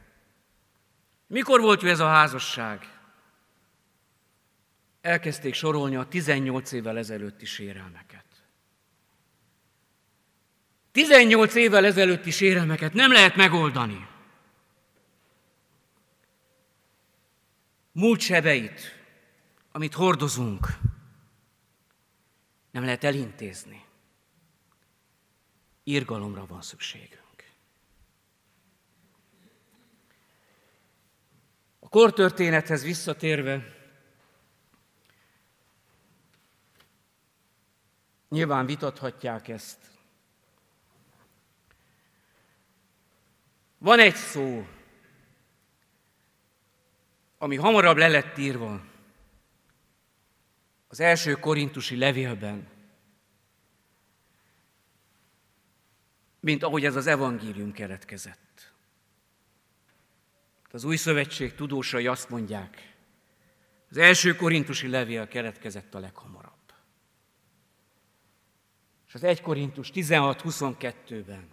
[1.26, 2.98] mikor volt jó ez a házasság,
[5.00, 8.24] elkezdték sorolni a 18 évvel ezelőtti sérelmeket.
[10.92, 14.08] 18 évvel ezelőtti sérelmeket nem lehet megoldani.
[17.96, 18.95] múlt sebeit,
[19.76, 20.66] amit hordozunk,
[22.70, 23.84] nem lehet elintézni.
[25.82, 27.50] Irgalomra van szükségünk.
[31.78, 33.64] A kortörténethez visszatérve,
[38.28, 39.78] nyilván vitathatják ezt.
[43.78, 44.66] Van egy szó,
[47.38, 48.94] ami hamarabb le lett írva
[50.86, 52.68] az első korintusi levélben,
[56.40, 58.72] mint ahogy ez az evangélium keletkezett.
[60.70, 62.94] Az új szövetség tudósai azt mondják,
[63.90, 66.52] az első korintusi levél keletkezett a leghamarabb.
[69.06, 71.48] És az 1 Korintus 16-22-ben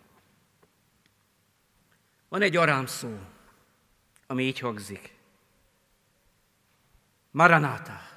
[2.29, 2.86] van egy arám
[4.27, 5.15] ami így hangzik.
[7.31, 8.12] Maranata.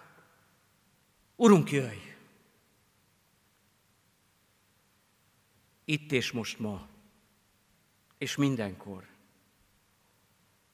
[1.37, 2.15] Urunk, jöjj!
[5.85, 6.89] Itt és most ma,
[8.19, 9.07] és mindenkor.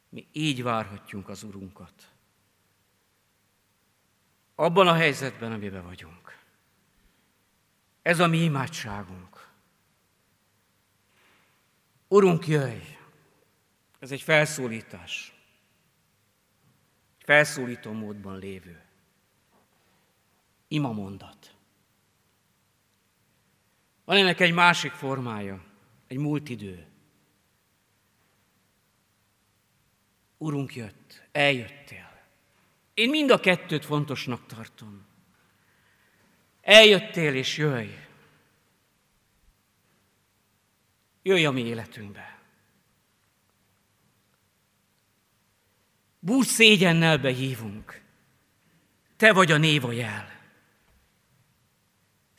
[0.08, 2.12] Mi így várhatjunk az Urunkat.
[4.54, 6.38] Abban a helyzetben, amiben vagyunk.
[8.02, 9.50] Ez a mi imádságunk.
[12.08, 12.96] Urunk, jöjj!
[13.98, 15.34] Ez egy felszólítás.
[17.18, 18.81] Felszólító módban lévő.
[20.72, 21.54] Ima mondat.
[24.04, 25.64] Van ennek egy másik formája,
[26.06, 26.86] egy múlt idő.
[30.38, 32.22] Urunk jött, eljöttél.
[32.94, 35.06] Én mind a kettőt fontosnak tartom.
[36.60, 37.94] Eljöttél és jöjj.
[41.22, 42.42] Jöjj a mi életünkbe.
[46.18, 48.02] Bús szégyennel behívunk.
[49.16, 50.41] Te vagy a néva jel.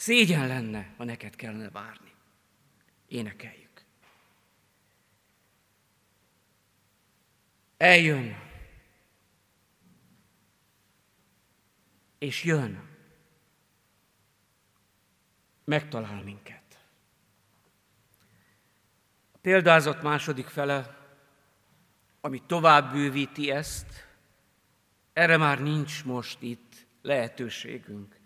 [0.04, 2.12] Szégyen lenne, ha neked kellene várni.
[3.08, 3.86] Énekeljük.
[7.78, 8.36] Eljön.
[12.18, 12.90] És jön.
[15.64, 16.80] Megtalál minket.
[19.32, 20.98] A példázat második fele,
[22.22, 24.08] ami tovább bővíti ezt,
[25.14, 28.22] erre már nincs most itt lehetőségünk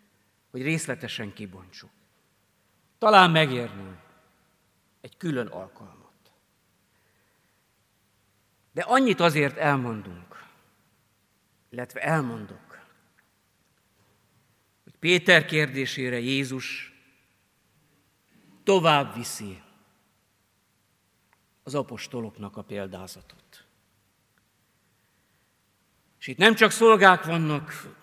[0.51, 1.89] hogy részletesen kibontsuk.
[2.97, 4.03] Talán megérne
[5.01, 6.11] egy külön alkalmat.
[8.71, 10.45] De annyit azért elmondunk,
[11.69, 12.85] illetve elmondok,
[14.83, 16.93] hogy Péter kérdésére Jézus
[18.63, 19.61] tovább viszi
[21.63, 23.65] az apostoloknak a példázatot.
[26.19, 27.95] És itt nem csak szolgák vannak,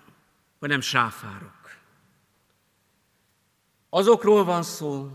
[0.60, 1.63] hanem sáfárok.
[3.94, 5.10] Azokról van szó,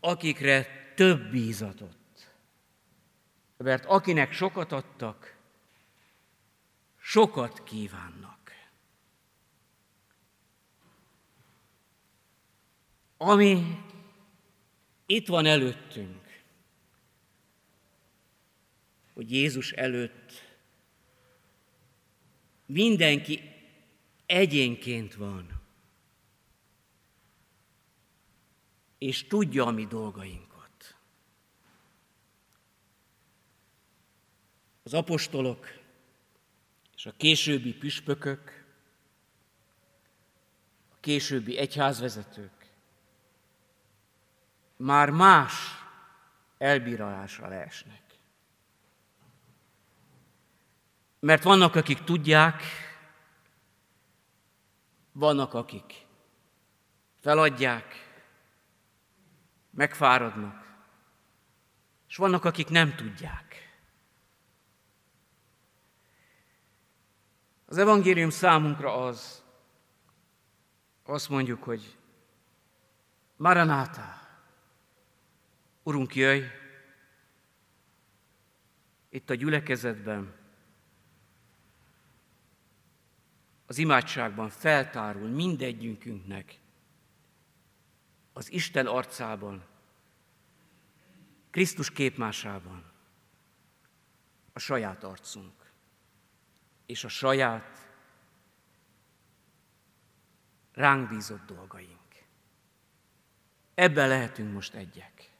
[0.00, 2.30] akikre több bízatott.
[3.56, 5.36] Mert akinek sokat adtak,
[6.96, 8.52] sokat kívánnak.
[13.16, 13.84] Ami
[15.06, 16.42] itt van előttünk,
[19.14, 20.32] hogy Jézus előtt
[22.66, 23.40] mindenki
[24.26, 25.57] egyénként van.
[28.98, 30.96] És tudja a mi dolgainkat.
[34.82, 35.66] Az apostolok
[36.94, 38.64] és a későbbi püspökök,
[40.90, 42.58] a későbbi egyházvezetők
[44.76, 45.54] már más
[46.58, 48.02] elbírálásra leesnek.
[51.20, 52.62] Mert vannak, akik tudják,
[55.12, 56.06] vannak, akik
[57.20, 58.07] feladják,
[59.78, 60.76] megfáradnak,
[62.08, 63.78] és vannak, akik nem tudják.
[67.64, 69.44] Az evangélium számunkra az,
[71.02, 71.96] azt mondjuk, hogy
[73.36, 74.28] Maranátá,
[75.82, 76.44] Urunk, jöjj,
[79.08, 80.34] itt a gyülekezetben,
[83.66, 86.60] az imádságban feltárul mindegyünkünknek
[88.38, 89.64] az Isten arcában,
[91.50, 92.92] Krisztus képmásában
[94.52, 95.72] a saját arcunk.
[96.86, 97.88] És a saját
[100.72, 101.98] ránk bízott dolgaink.
[103.74, 105.32] Ebben lehetünk most egyek.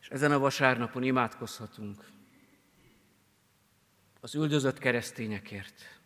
[0.00, 2.10] És ezen a vasárnapon imádkozhatunk.
[4.20, 6.00] Az üldözött keresztényekért,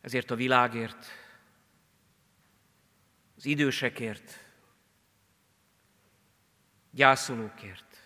[0.00, 1.06] ezért a világért,
[3.36, 4.45] az idősekért,
[6.96, 8.02] gyászolókért,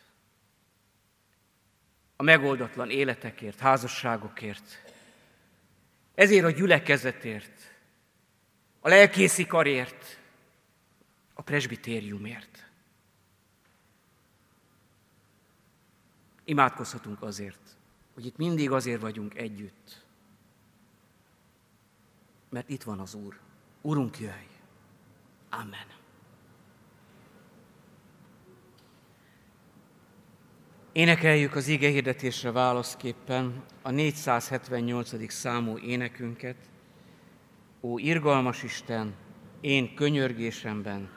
[2.17, 4.93] a megoldatlan életekért, házasságokért,
[6.15, 7.75] ezért a gyülekezetért,
[8.81, 10.19] a lelkészi karért,
[11.35, 12.69] a presbitériumért.
[16.45, 17.77] Imádkozhatunk azért,
[18.15, 20.05] hogy itt mindig azért vagyunk együtt,
[22.49, 23.39] mert itt van az Úr.
[23.81, 24.49] Urunk, jöjj!
[25.51, 26.00] Amen.
[30.93, 35.33] Énekeljük az ige hirdetésre válaszképpen a 478.
[35.33, 36.57] számú énekünket.
[37.81, 39.15] Ó, irgalmas Isten,
[39.61, 41.11] én könyörgésemben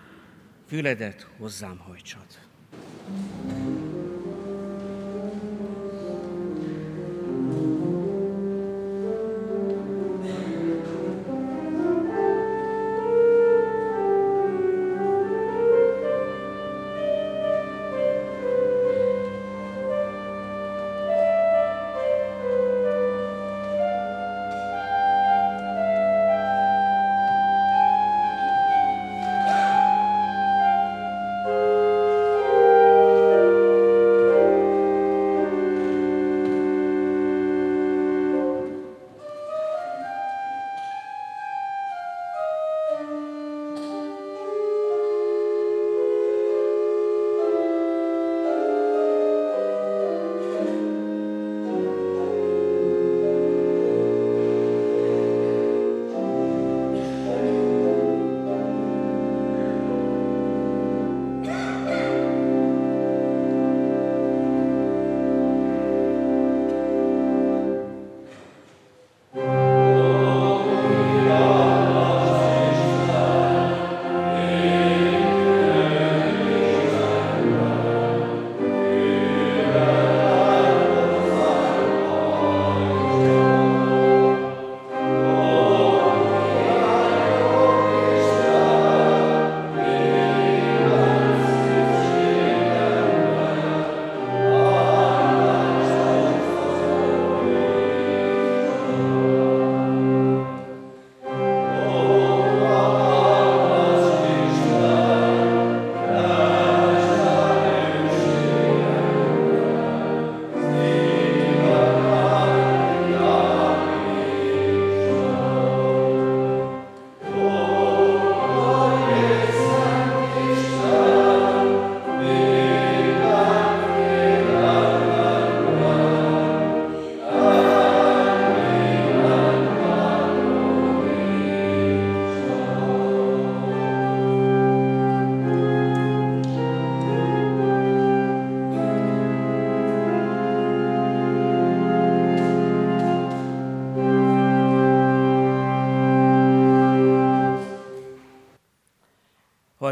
[0.68, 2.26] füledet hozzám hajtsad.
[3.06, 3.53] thank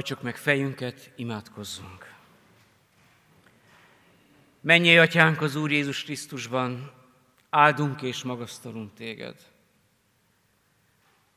[0.02, 2.16] Hajtsuk meg fejünket, imádkozzunk.
[4.62, 6.92] Menjél, Atyánk, az Úr Jézus Krisztusban,
[7.50, 9.36] áldunk és magasztalunk téged.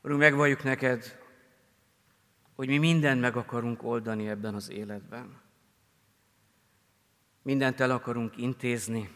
[0.01, 1.19] Urunk, megvalljuk neked,
[2.55, 5.41] hogy mi mindent meg akarunk oldani ebben az életben.
[7.41, 9.09] Mindent el akarunk intézni,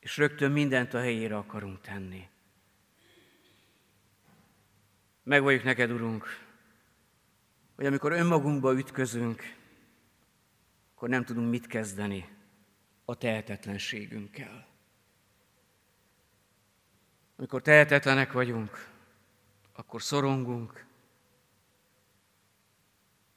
[0.00, 2.28] és rögtön mindent a helyére akarunk tenni.
[5.22, 6.50] Megvalljuk neked, Urunk,
[7.82, 9.56] hogy amikor önmagunkba ütközünk,
[10.94, 12.28] akkor nem tudunk mit kezdeni
[13.04, 14.66] a tehetetlenségünkkel.
[17.36, 18.90] Amikor tehetetlenek vagyunk,
[19.72, 20.86] akkor szorongunk,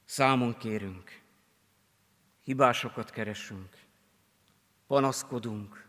[0.04, 1.22] számon kérünk,
[2.44, 3.78] hibásokat keresünk,
[4.88, 5.88] panaszkodunk,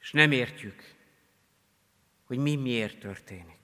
[0.00, 0.94] és nem értjük,
[2.24, 3.57] hogy mi miért történik.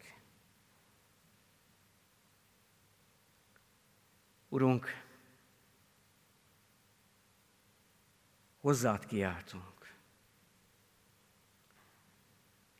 [4.55, 5.02] Urunk,
[8.61, 9.94] hozzád kiáltunk.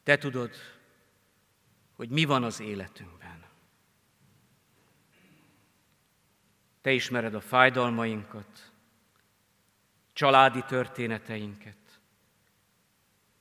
[0.03, 0.55] Te tudod,
[1.93, 3.45] hogy mi van az életünkben.
[6.81, 8.73] Te ismered a fájdalmainkat,
[10.13, 12.01] családi történeteinket,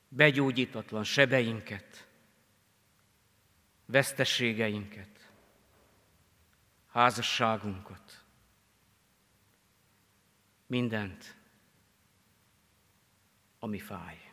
[0.08, 2.08] begyógyítatlan sebeinket,
[3.86, 5.14] vesztességeinket,
[6.94, 8.03] házasságunkat,
[10.74, 11.36] mindent,
[13.58, 14.32] ami fáj.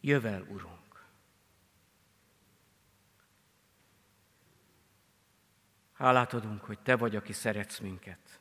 [0.00, 1.06] Jövel, Urunk!
[5.92, 8.40] Hálát adunk, hogy Te vagy, aki szeretsz minket.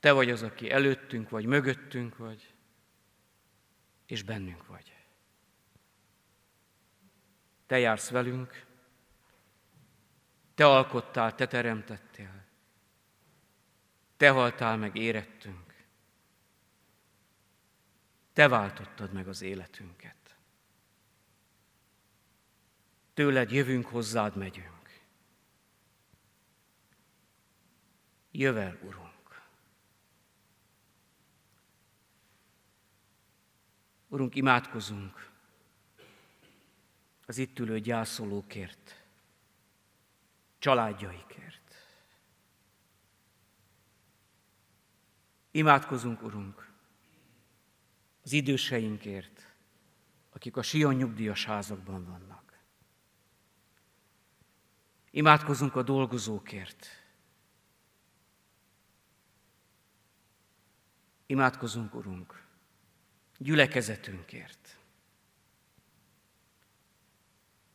[0.00, 2.54] Te vagy az, aki előttünk vagy, mögöttünk vagy,
[4.06, 4.96] és bennünk vagy.
[7.66, 8.72] Te jársz velünk,
[10.54, 12.44] Te alkottál, Te teremtettél.
[14.16, 15.74] Te haltál meg érettünk.
[18.32, 20.36] Te váltottad meg az életünket.
[23.14, 24.74] Tőled jövünk, hozzád megyünk.
[28.30, 29.42] Jövel, Urunk!
[34.08, 35.30] Urunk, imádkozunk
[37.26, 39.03] az itt ülő gyászolókért,
[40.64, 41.74] családjaikért.
[45.50, 46.72] Imádkozunk, Urunk,
[48.22, 49.54] az időseinkért,
[50.32, 52.58] akik a Sion nyugdíjas házakban vannak.
[55.10, 56.86] Imádkozunk a dolgozókért.
[61.26, 62.46] Imádkozunk, Urunk,
[63.38, 64.78] gyülekezetünkért,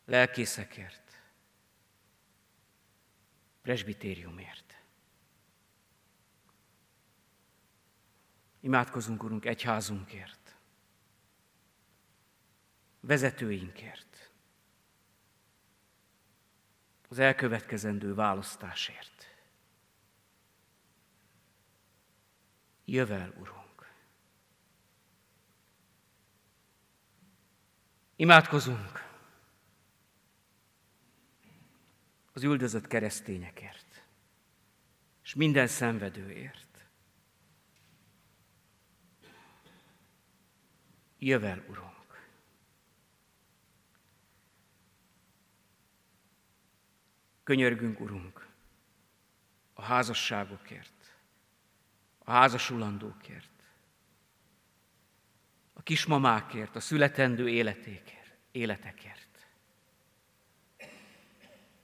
[0.04, 1.09] lelkészekért,
[3.70, 4.82] presbitériumért.
[8.60, 10.56] Imádkozunk, Urunk, egyházunkért
[13.00, 14.32] vezetőinkért,
[17.08, 19.26] az elkövetkezendő választásért.
[22.84, 23.92] Jövel, Urunk!
[28.16, 29.09] Imádkozunk
[32.40, 34.04] az üldözött keresztényekért,
[35.22, 36.88] és minden szenvedőért.
[41.18, 42.28] Jövel, Urunk!
[47.42, 48.46] Könyörgünk, Urunk,
[49.74, 51.16] a házasságokért,
[52.18, 53.62] a házasulandókért,
[55.72, 59.19] a kismamákért, a születendő életékért, életekért.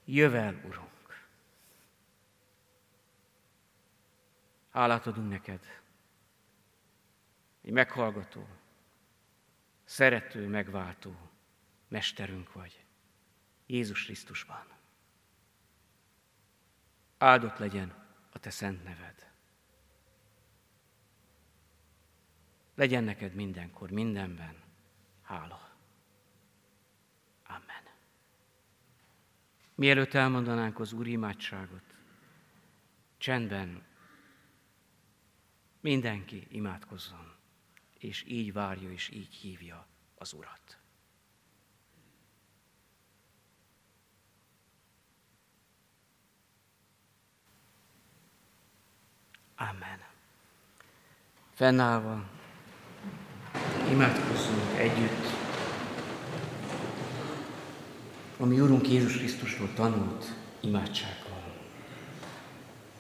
[0.09, 1.27] Jövel, Urunk!
[4.71, 5.81] Hálát adunk neked,
[7.63, 8.47] egy meghallgató,
[9.85, 11.17] szerető, megváltó
[11.89, 12.85] mesterünk vagy,
[13.67, 14.67] Jézus Krisztusban.
[17.19, 19.33] Áldott legyen a te szent neved.
[22.75, 24.63] Legyen neked mindenkor, mindenben
[25.23, 25.71] hála.
[27.47, 27.85] Amen.
[29.77, 31.83] Mielőtt elmondanánk az Úr imádságot,
[33.19, 33.83] csendben
[35.81, 37.35] mindenki imádkozzon,
[37.99, 40.79] és így várja, és így hívja az Urat.
[49.57, 50.01] Amen.
[51.55, 52.29] Fennállva
[53.91, 55.46] imádkozzunk együtt.
[58.39, 60.25] Ami Úrunk Jézus Krisztustól tanult
[60.61, 61.43] imádsággal.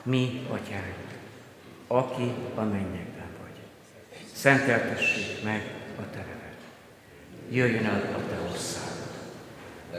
[0.02, 1.18] Mi, Atyánk,
[1.86, 3.58] aki a mennyekben vagy,
[4.32, 6.56] szenteltessék meg a Te neved.
[7.50, 8.94] Jöjjön el a Te országod.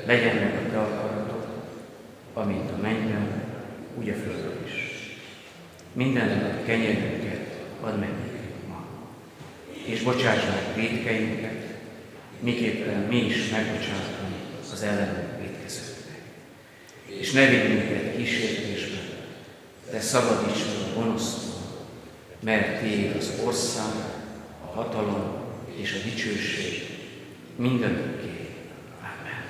[0.06, 1.48] Legyen meg a Te akaratod,
[2.34, 3.44] amint a mennyben,
[3.98, 4.74] úgy a földön is.
[5.94, 8.10] Minden nap kenyerünket add meg
[8.68, 8.86] ma,
[9.86, 11.76] és bocsáss meg védkeinket,
[12.40, 14.36] miképpen mi is megbocsátunk
[14.72, 15.27] az ellenünk.
[17.20, 19.00] És ne vigy minket kísértésbe,
[19.92, 21.62] de szabadíts meg a gonosztól,
[22.40, 23.94] mert Tiéd az ország,
[24.64, 25.46] a hatalom
[25.76, 26.98] és a dicsőség
[27.56, 28.48] mindenki.
[29.00, 29.44] Amen.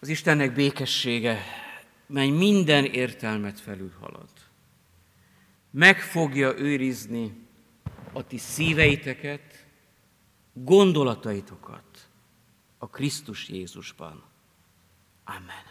[0.00, 1.38] Az Istennek békessége,
[2.06, 4.28] mely minden értelmet felülhalad,
[5.70, 7.32] meg fogja őrizni
[8.12, 9.66] a ti szíveiteket,
[10.52, 11.89] gondolataitokat
[12.82, 14.24] a Krisztus Jézusban.
[15.24, 15.64] Amen.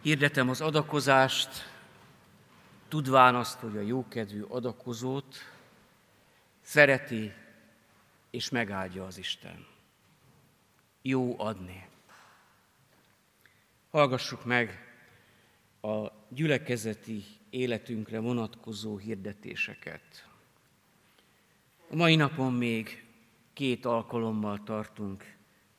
[0.00, 1.48] Hirdetem az adakozást,
[2.88, 5.36] tudván azt, hogy a jókedvű adakozót
[6.60, 7.32] szereti
[8.30, 9.66] és megáldja az Isten.
[11.02, 11.88] Jó adni.
[13.90, 14.94] Hallgassuk meg
[15.80, 20.28] a gyülekezeti életünkre vonatkozó hirdetéseket.
[21.90, 23.04] A mai napon még
[23.52, 25.34] két alkalommal tartunk.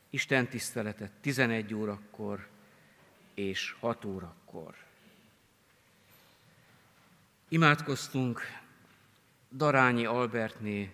[0.09, 2.47] Isten tiszteletet 11 órakor
[3.33, 4.75] és 6 órakor.
[7.47, 8.41] Imádkoztunk
[9.51, 10.93] Darányi Albertné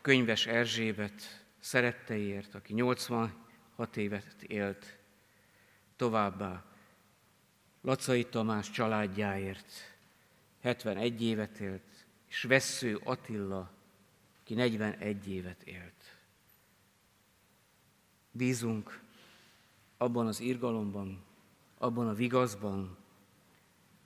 [0.00, 4.98] könyves Erzsébet szeretteiért, aki 86 évet élt,
[5.96, 6.64] továbbá.
[7.80, 9.72] Lacai Tamás családjáért
[10.60, 11.91] 71 évet élt,
[12.32, 13.70] és Vessző Attila,
[14.42, 16.16] ki 41 évet élt.
[18.30, 19.00] Bízunk
[19.96, 21.24] abban az irgalomban,
[21.78, 22.96] abban a vigaszban,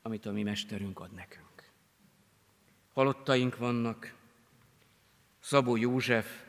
[0.02, 1.70] amit a mi mesterünk ad nekünk.
[2.92, 4.14] Halottaink vannak,
[5.40, 6.44] Szabó József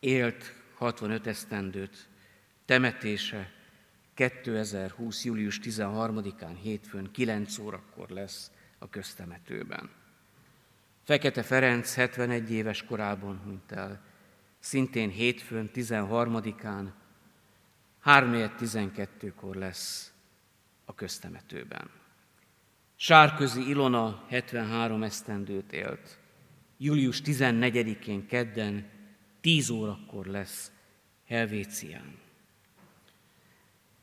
[0.00, 2.08] élt 65 esztendőt,
[2.64, 3.52] temetése
[4.14, 5.24] 2020.
[5.24, 9.97] július 13-án hétfőn 9 órakor lesz a köztemetőben.
[11.08, 14.00] Fekete Ferenc 71 éves korában hunyt el,
[14.58, 16.88] szintén hétfőn 13-án
[18.04, 20.12] 3.12-kor lesz
[20.84, 21.90] a köztemetőben.
[22.96, 26.18] Sárközi Ilona 73 esztendőt élt.
[26.78, 28.88] Július 14-én kedden
[29.40, 30.72] 10 órakor lesz
[31.26, 32.18] Helvécián.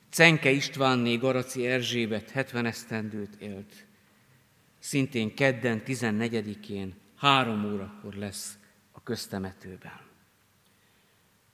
[0.10, 3.85] Cenke Istvánné Garaci Erzsébet 70 esztendőt élt.
[4.86, 8.58] Szintén kedden 14-én 3 órakor lesz
[8.92, 10.00] a köztemetőben.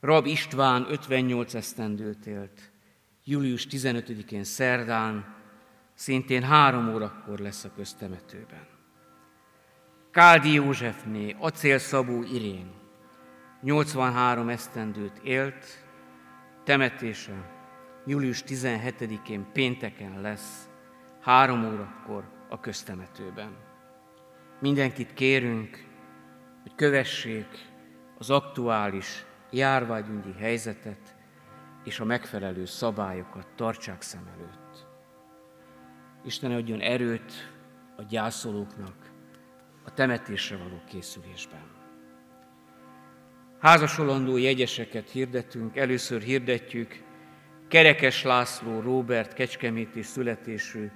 [0.00, 2.70] Rab István 58 esztendőt élt.
[3.24, 5.34] Július 15-én szerdán
[5.94, 8.66] szintén három órakor lesz a köztemetőben.
[10.10, 12.72] Káldi Józsefné, Acélszabó Irén,
[13.60, 15.64] 83 esztendőt élt,
[16.64, 17.50] temetése
[18.06, 20.68] július 17-én pénteken lesz,
[21.20, 23.56] három órakor a köztemetőben.
[24.60, 25.84] Mindenkit kérünk,
[26.62, 27.46] hogy kövessék
[28.18, 31.16] az aktuális járványügyi helyzetet
[31.84, 34.86] és a megfelelő szabályokat tartsák szem előtt.
[36.24, 37.32] Isten adjon erőt
[37.96, 39.10] a gyászolóknak
[39.84, 41.70] a temetésre való készülésben.
[43.58, 47.02] Házasolandó jegyeseket hirdetünk, először hirdetjük
[47.68, 50.90] Kerekes László Róbert kecskeméti születésű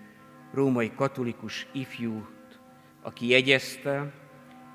[0.56, 2.60] római katolikus ifjút,
[3.02, 4.12] aki jegyezte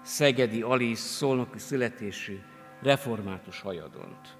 [0.01, 2.39] Szegedi Alisz szolnoki születésű
[2.81, 4.37] református hajadont.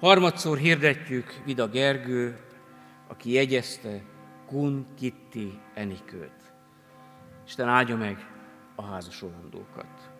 [0.00, 2.38] Harmadszor hirdetjük Vida Gergő,
[3.08, 4.02] aki jegyezte
[4.46, 6.52] Kun Kitti Enikőt.
[7.46, 8.26] Isten áldja meg
[8.74, 10.10] a házasolandókat.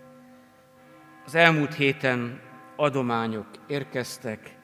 [1.24, 2.40] Az elmúlt héten
[2.76, 4.58] adományok érkeztek,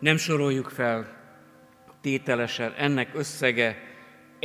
[0.00, 1.16] nem soroljuk fel
[2.00, 3.85] tételesen, ennek összege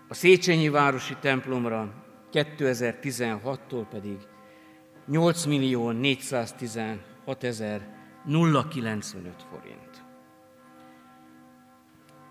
[0.07, 1.93] A Széchenyi Városi templomra
[2.31, 4.17] 2016-tól pedig
[5.07, 6.79] 8 millió 410
[7.27, 10.05] 6095 forint.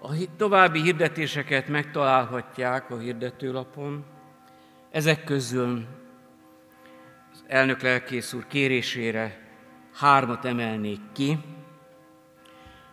[0.02, 4.04] A további hirdetéseket megtalálhatják a hirdetőlapon.
[4.90, 5.86] Ezek közül
[7.32, 9.40] az elnök lelkész úr kérésére
[9.92, 11.38] hármat emelnék ki.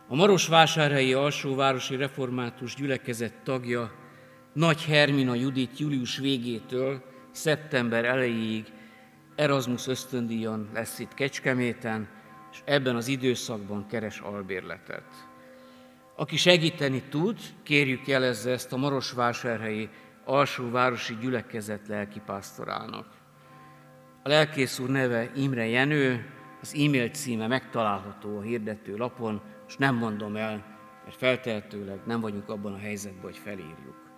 [0.08, 3.91] A Marosvásárhelyi Alsóvárosi Református Gyülekezet tagja
[4.54, 8.72] Nagy Hermina Judit július végétől szeptember elejéig
[9.36, 12.07] Erasmus ösztöndíjon lesz itt Kecskeméten,
[12.51, 15.05] és ebben az időszakban keres albérletet.
[16.15, 19.89] Aki segíteni tud, kérjük jelezze ezt a Marosvásárhelyi
[20.25, 23.07] alsóvárosi gyülekezet lelkipásztorának.
[24.23, 26.25] A lelkész úr neve Imre Jenő,
[26.61, 30.65] az e-mail címe megtalálható a hirdető lapon, és nem mondom el,
[31.03, 34.11] mert feltehetőleg nem vagyunk abban a helyzetben, hogy felírjuk.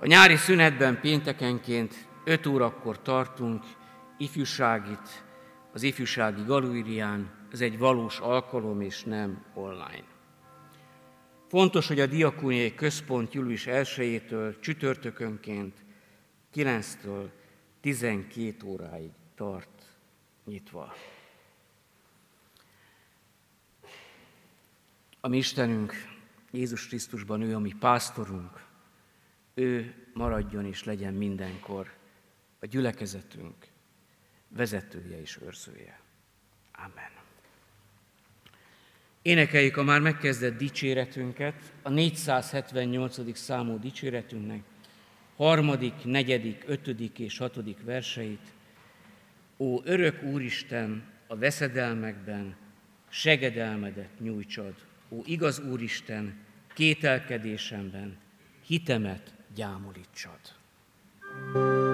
[0.00, 1.94] A nyári szünetben péntekenként
[2.24, 3.64] 5 órakor tartunk
[4.18, 5.24] ifjúságit,
[5.72, 10.04] az ifjúsági galérián, ez egy valós alkalom és nem online.
[11.48, 15.84] Fontos, hogy a Diakóniai Központ július 1-től csütörtökönként
[16.54, 17.28] 9-től
[17.80, 19.98] 12 óráig tart
[20.44, 20.94] nyitva.
[25.20, 25.92] A mi Istenünk
[26.50, 28.64] Jézus Krisztusban ő a mi pásztorunk,
[29.54, 31.98] ő maradjon és legyen mindenkor
[32.60, 33.54] a gyülekezetünk
[34.48, 36.00] vezetője és őrzője.
[36.72, 37.10] Amen.
[39.22, 43.36] Énekeljük a már megkezdett dicséretünket, a 478.
[43.36, 44.62] számú dicséretünknek,
[45.36, 48.52] harmadik, negyedik, ötödik és hatodik verseit.
[49.56, 52.56] Ó, örök Úristen, a veszedelmekben
[53.08, 54.74] segedelmedet nyújtsad.
[55.08, 56.38] Ó, igaz Úristen,
[56.74, 58.18] kételkedésemben
[58.66, 60.40] hitemet gyámolítsad.
[61.52, 61.89] thank you